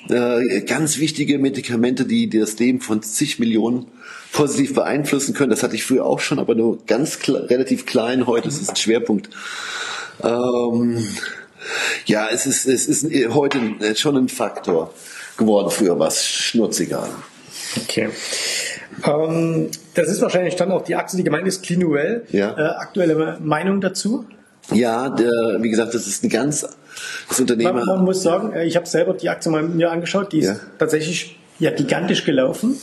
äh, 0.10 0.62
ganz 0.62 0.98
wichtige 0.98 1.40
Medikamente, 1.40 2.06
die, 2.06 2.30
das 2.30 2.60
Leben 2.60 2.82
von 2.82 3.02
zig 3.02 3.40
Millionen 3.40 3.86
positiv 4.32 4.74
beeinflussen 4.74 5.34
können. 5.34 5.52
Das 5.52 5.64
hatte 5.64 5.76
ich 5.76 5.84
früher 5.86 6.06
auch 6.06 6.20
schon, 6.20 6.40
aber 6.40 6.56
nur 6.56 6.84
ganz 6.86 7.20
relativ 7.28 7.86
klein. 7.86 8.28
Heute 8.28 8.48
ist 8.48 8.62
es 8.62 8.70
ein 8.70 8.76
Schwerpunkt. 8.76 9.30
Ähm, 10.24 11.06
ja, 12.06 12.28
es 12.32 12.46
ist, 12.46 12.68
es 12.68 12.88
ist 12.88 13.06
heute 13.34 13.60
schon 13.96 14.18
ein 14.18 14.30
Faktor 14.30 14.94
geworden. 15.38 15.72
Früher 15.72 15.98
war 16.00 16.08
es 16.08 16.26
schnurziger. 16.26 17.08
Okay. 17.82 18.10
Ähm, 19.06 19.70
das 19.94 20.10
ist 20.10 20.22
wahrscheinlich 20.22 20.56
dann 20.56 20.72
auch 20.72 20.84
die 20.84 20.96
Aktie, 20.96 21.18
die 21.18 21.24
gemeint 21.24 21.48
ist, 21.48 21.64
Clinuel. 21.64 22.26
Ja. 22.32 22.58
Äh, 22.58 22.76
aktuelle 22.82 23.40
Meinung 23.42 23.82
dazu? 23.82 24.26
Ja, 24.72 25.10
der, 25.10 25.32
wie 25.60 25.70
gesagt, 25.70 25.94
das 25.94 26.08
ist 26.08 26.24
ein 26.24 26.30
ganz 26.30 26.66
das 27.28 27.40
Unternehmen. 27.40 27.76
Man, 27.76 27.86
man 27.86 28.06
muss 28.06 28.22
sagen, 28.22 28.54
äh, 28.54 28.66
ich 28.66 28.76
habe 28.76 28.86
selber 28.86 29.14
die 29.14 29.30
Aktie 29.30 29.52
mal 29.52 29.64
mir 29.64 29.92
angeschaut, 29.92 30.32
die 30.32 30.40
ist 30.40 30.48
ja. 30.48 30.56
tatsächlich 30.78 31.38
ja 31.60 31.72
gigantisch 31.72 32.26
gelaufen. 32.26 32.78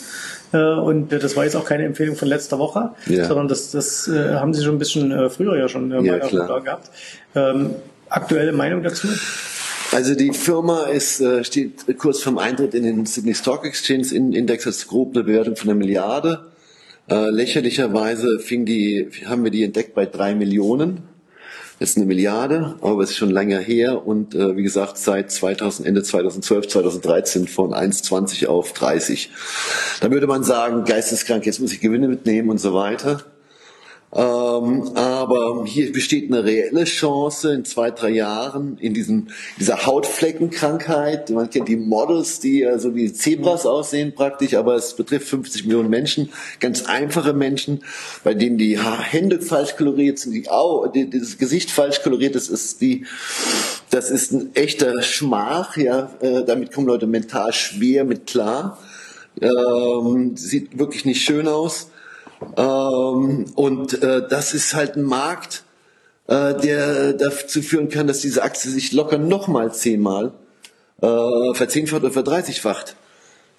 Äh, 0.53 0.59
und 0.59 1.11
das 1.11 1.37
war 1.37 1.45
jetzt 1.45 1.57
auch 1.57 1.65
keine 1.65 1.85
Empfehlung 1.85 2.17
von 2.17 2.29
letzter 2.29 2.59
Woche, 2.59 2.91
ja. 3.07 3.25
sondern 3.25 3.49
das, 3.49 3.71
das 3.71 4.09
äh, 4.09 4.35
haben 4.35 4.53
Sie 4.53 4.65
schon 4.65 4.77
ein 4.77 4.79
bisschen 4.79 5.31
früher 5.31 5.57
ja 5.57 5.69
schon 5.69 5.89
mal 5.89 6.05
ja, 6.05 6.19
klar. 6.19 6.61
gehabt. 6.61 6.91
Ähm, 7.35 7.71
aktuelle 8.09 8.53
Meinung 8.53 8.83
dazu? 8.83 9.09
Also 9.93 10.15
die 10.15 10.33
Firma 10.33 10.85
ist, 10.85 11.23
steht 11.43 11.99
kurz 11.99 12.23
vorm 12.23 12.39
Eintritt 12.39 12.75
in 12.75 12.85
den 12.85 13.07
Sydney 13.07 13.35
Stock 13.35 13.65
Exchange 13.65 14.07
Index, 14.15 14.63
das 14.63 14.87
grob 14.87 15.17
eine 15.17 15.25
Bewertung 15.25 15.57
von 15.57 15.69
einer 15.69 15.79
Milliarde. 15.79 16.47
lächerlicherweise 17.09 18.39
fing 18.39 18.65
die, 18.65 19.11
haben 19.27 19.43
wir 19.43 19.51
die 19.51 19.65
entdeckt 19.65 19.95
bei 19.95 20.07
drei 20.07 20.37
Millionen 20.37 21.10
ist 21.81 21.97
eine 21.97 22.05
Milliarde, 22.05 22.77
aber 22.83 23.03
es 23.03 23.11
ist 23.11 23.17
schon 23.17 23.31
länger 23.31 23.59
her 23.59 24.07
und 24.07 24.35
äh, 24.35 24.55
wie 24.55 24.63
gesagt 24.63 24.99
seit 24.99 25.31
2000, 25.33 25.89
Ende 25.89 26.03
2012, 26.03 26.69
2013 26.69 27.49
von 27.49 27.73
1,20 27.73 28.47
auf 28.49 28.75
30. 28.75 29.31
Da 30.03 30.11
würde 30.11 30.27
man 30.27 30.45
sagen, 30.45 30.85
geisteskrank, 30.85 31.47
jetzt 31.47 31.59
muss 31.59 31.73
ich 31.73 31.81
Gewinne 31.81 32.07
mitnehmen 32.07 32.51
und 32.51 32.59
so 32.59 32.75
weiter. 32.75 33.23
Ähm, 34.13 34.91
aber 34.97 35.65
hier 35.67 35.93
besteht 35.93 36.33
eine 36.33 36.43
reelle 36.43 36.83
Chance 36.83 37.53
in 37.53 37.65
zwei, 37.65 37.93
drei 37.93 38.09
Jahren 38.09 38.77
in 38.79 38.93
diesem, 38.93 39.29
dieser 39.61 39.87
Hautfleckenkrankheit. 39.87 41.31
Man 41.31 41.49
kennt 41.49 41.69
die 41.69 41.77
Models, 41.77 42.41
die 42.41 42.63
so 42.63 42.69
also 42.69 42.95
wie 42.97 43.13
Zebras 43.13 43.67
aussehen 43.67 44.13
praktisch, 44.13 44.55
aber 44.55 44.75
es 44.75 44.95
betrifft 44.95 45.29
50 45.29 45.65
Millionen 45.67 45.91
Menschen, 45.91 46.31
ganz 46.59 46.87
einfache 46.87 47.33
Menschen, 47.33 47.85
bei 48.25 48.35
denen 48.35 48.59
die 48.59 48.81
Hände 48.81 49.41
falsch 49.41 49.77
koloriert 49.77 50.19
sind, 50.19 50.33
die 50.33 50.51
Au 50.51 50.87
das 50.89 51.39
Gesicht 51.39 51.71
falsch 51.71 52.03
koloriert 52.03 52.35
ist, 52.35 52.49
ist 52.49 52.81
die, 52.81 53.07
das 53.91 54.11
ist 54.11 54.33
ein 54.33 54.57
echter 54.57 55.03
Schmach, 55.03 55.77
ja, 55.77 56.11
äh, 56.21 56.43
damit 56.45 56.73
kommen 56.73 56.89
Leute 56.89 57.07
mental 57.07 57.53
schwer 57.53 58.05
mit 58.05 58.27
klar. 58.27 58.79
Ähm, 59.41 60.37
sieht 60.37 60.79
wirklich 60.79 61.05
nicht 61.05 61.23
schön 61.23 61.47
aus. 61.47 61.90
Ähm, 62.57 63.47
und 63.55 64.03
äh, 64.03 64.27
das 64.29 64.55
ist 64.55 64.75
halt 64.75 64.97
ein 64.97 65.03
Markt, 65.03 65.65
äh, 66.27 66.55
der 66.55 67.13
dazu 67.13 67.63
führen 67.63 67.89
kann, 67.89 68.07
dass 68.07 68.21
diese 68.21 68.43
Aktie 68.43 68.71
sich 68.71 68.93
locker 68.93 69.19
nochmal 69.19 69.73
zehnmal 69.73 70.33
äh, 71.03 71.55
verzehnfacht 71.55 72.03
oder 72.03 72.13
verdreißigfacht. 72.13 72.97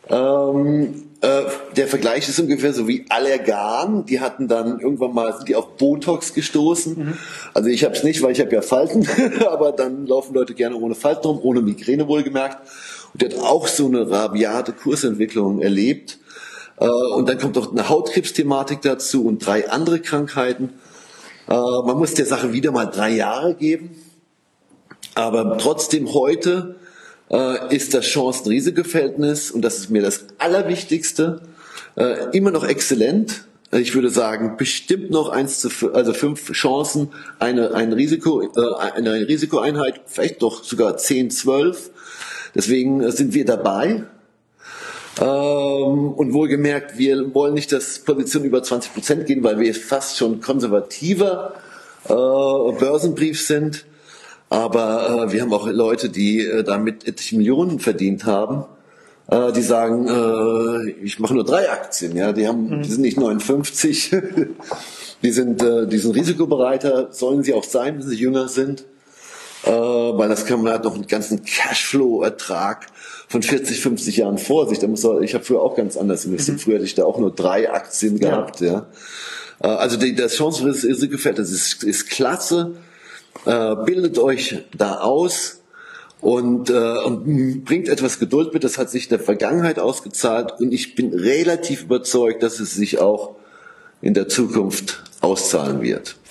Ähm, 0.10 1.04
äh, 1.22 1.44
der 1.76 1.88
Vergleich 1.88 2.28
ist 2.28 2.40
ungefähr 2.40 2.74
so 2.74 2.88
wie 2.88 3.06
Allergan. 3.10 4.06
Die 4.06 4.20
hatten 4.20 4.48
dann 4.48 4.80
irgendwann 4.80 5.14
mal 5.14 5.36
sind 5.38 5.48
die 5.48 5.56
auf 5.56 5.78
Botox 5.78 6.34
gestoßen. 6.34 6.98
Mhm. 6.98 7.18
Also 7.54 7.70
ich 7.70 7.84
habe 7.84 7.96
es 7.96 8.04
nicht, 8.04 8.22
weil 8.22 8.32
ich 8.32 8.40
habe 8.40 8.52
ja 8.54 8.62
Falten, 8.62 9.08
aber 9.48 9.72
dann 9.72 10.08
laufen 10.08 10.34
Leute 10.34 10.56
gerne 10.56 10.76
ohne 10.76 10.96
Falten 10.96 11.28
rum, 11.28 11.40
ohne 11.44 11.62
Migräne 11.62 12.08
wohlgemerkt. 12.08 12.68
Und 13.14 13.22
der 13.22 13.30
hat 13.30 13.40
auch 13.40 13.68
so 13.68 13.86
eine 13.86 14.10
rabiate 14.10 14.74
Kursentwicklung 14.74 15.62
erlebt. 15.62 16.18
Äh, 16.82 16.88
und 16.88 17.30
dann 17.30 17.38
kommt 17.38 17.56
noch 17.56 17.72
eine 17.72 17.88
Hautkrebsthematik 17.88 18.82
dazu 18.82 19.26
und 19.26 19.46
drei 19.46 19.70
andere 19.70 20.00
Krankheiten. 20.00 20.72
Äh, 21.48 21.54
man 21.54 21.98
muss 21.98 22.16
der 22.16 22.26
Sache 22.26 22.52
wieder 22.52 22.72
mal 22.72 22.86
drei 22.86 23.12
Jahre 23.12 23.54
geben. 23.54 23.96
Aber 25.14 25.58
trotzdem 25.58 26.14
heute 26.14 26.76
äh, 27.30 27.76
ist 27.76 27.94
das 27.94 28.06
Chancen-Risiko-Verhältnis, 28.06 29.52
und 29.52 29.62
das 29.62 29.78
ist 29.78 29.90
mir 29.90 30.02
das 30.02 30.26
Allerwichtigste, 30.38 31.44
immer 32.32 32.52
noch 32.52 32.64
exzellent. 32.64 33.44
Ich 33.74 33.94
würde 33.94 34.10
sagen, 34.10 34.56
bestimmt 34.56 35.12
noch 35.12 35.28
eins 35.28 35.60
zu, 35.60 35.94
also 35.94 36.14
fünf 36.14 36.54
Chancen, 36.54 37.10
eine, 37.38 37.74
ein 37.74 37.92
Risiko, 37.92 38.50
eine 38.96 39.28
Risikoeinheit, 39.28 40.00
vielleicht 40.06 40.42
doch 40.42 40.64
sogar 40.64 40.96
zehn, 40.96 41.30
zwölf. 41.30 41.90
Deswegen 42.56 43.12
sind 43.12 43.34
wir 43.34 43.44
dabei. 43.44 44.06
Ähm, 45.20 46.14
und 46.14 46.34
wohlgemerkt, 46.34 46.98
wir 46.98 47.34
wollen 47.34 47.54
nicht, 47.54 47.72
dass 47.72 48.00
Positionen 48.00 48.46
über 48.46 48.64
20 48.64 48.94
Prozent 48.94 49.26
gehen, 49.26 49.44
weil 49.44 49.60
wir 49.60 49.74
fast 49.76 50.18
schon 50.18 50.40
konservativer 50.40 51.54
äh, 52.06 52.12
Börsenbrief 52.14 53.46
sind. 53.46 53.86
Aber 54.50 55.28
äh, 55.28 55.32
wir 55.32 55.42
haben 55.42 55.54
auch 55.54 55.68
Leute, 55.68 56.10
die 56.10 56.46
äh, 56.46 56.64
damit 56.64 57.08
etliche 57.08 57.38
Millionen 57.38 57.80
verdient 57.80 58.26
haben, 58.26 58.66
äh, 59.30 59.52
die 59.52 59.62
sagen, 59.62 60.08
äh, 60.08 60.92
ich 61.04 61.20
mache 61.20 61.34
nur 61.34 61.46
drei 61.46 61.70
Aktien. 61.70 62.16
Ja, 62.16 62.32
die 62.32 62.48
haben, 62.48 62.70
mhm. 62.70 62.84
die 62.84 62.90
sind 62.90 63.02
nicht 63.02 63.18
59, 63.18 64.16
die 65.24 65.32
sind, 65.32 65.62
äh, 65.62 65.88
die 65.88 65.98
sind 65.98 66.16
risikobereiter, 66.16 67.12
sollen 67.12 67.44
sie 67.44 67.54
auch 67.54 67.64
sein, 67.64 68.00
wenn 68.00 68.08
sie 68.08 68.16
jünger 68.18 68.48
sind, 68.48 68.86
äh, 69.64 69.72
weil 69.72 70.30
das 70.30 70.46
kann 70.46 70.62
man 70.64 70.74
halt 70.74 70.84
noch 70.84 70.96
einen 70.96 71.08
ganzen 71.08 71.44
Cashflow-Ertrag 71.44 72.88
von 73.32 73.42
40, 73.42 73.80
50 73.80 74.18
Jahren 74.18 74.38
vor 74.38 74.68
sich. 74.68 74.80
Da 74.80 74.88
muss 74.88 75.04
man, 75.04 75.24
ich 75.24 75.34
habe 75.34 75.46
früher 75.46 75.62
auch 75.62 75.78
ganz 75.78 75.96
anders 75.96 76.26
investiert. 76.26 76.58
Mhm. 76.58 76.62
Früher 76.62 76.76
hatte 76.76 76.86
ich 76.86 76.96
da 76.96 77.06
auch 77.06 77.18
nur 77.18 77.34
drei 77.34 77.72
Aktien 77.72 78.20
gehabt. 78.20 78.60
Ja, 78.60 78.68
ja. 78.68 78.88
Äh, 79.64 79.68
also 79.68 79.96
die, 79.96 80.14
das 80.14 80.36
Chancenrisiko 80.36 81.18
das 81.32 81.50
ist, 81.50 81.84
ist 81.84 82.10
klasse 82.10 82.74
äh, 83.46 83.76
bildet 83.86 84.20
euch 84.20 84.60
da 84.76 85.00
aus 85.00 85.62
und, 86.20 86.70
äh, 86.70 86.98
und 87.06 87.64
bringt 87.64 87.88
etwas 87.88 88.20
Geduld 88.20 88.54
mit. 88.54 88.66
Das 88.66 88.78
hat 88.78 88.90
sich 88.90 89.06
in 89.06 89.10
der 89.12 89.20
Vergangenheit 89.20 89.80
ausgezahlt 89.80 90.60
und 90.60 90.74
ich 90.74 90.96
bin 90.96 91.14
relativ 91.14 91.84
überzeugt, 91.84 92.44
dass 92.44 92.60
es 92.60 92.76
sich 92.76 93.00
auch 93.00 93.36
in 94.02 94.14
der 94.14 94.28
Zukunft 94.28 95.04
auszahlen 95.22 95.82
wird. 95.82 96.18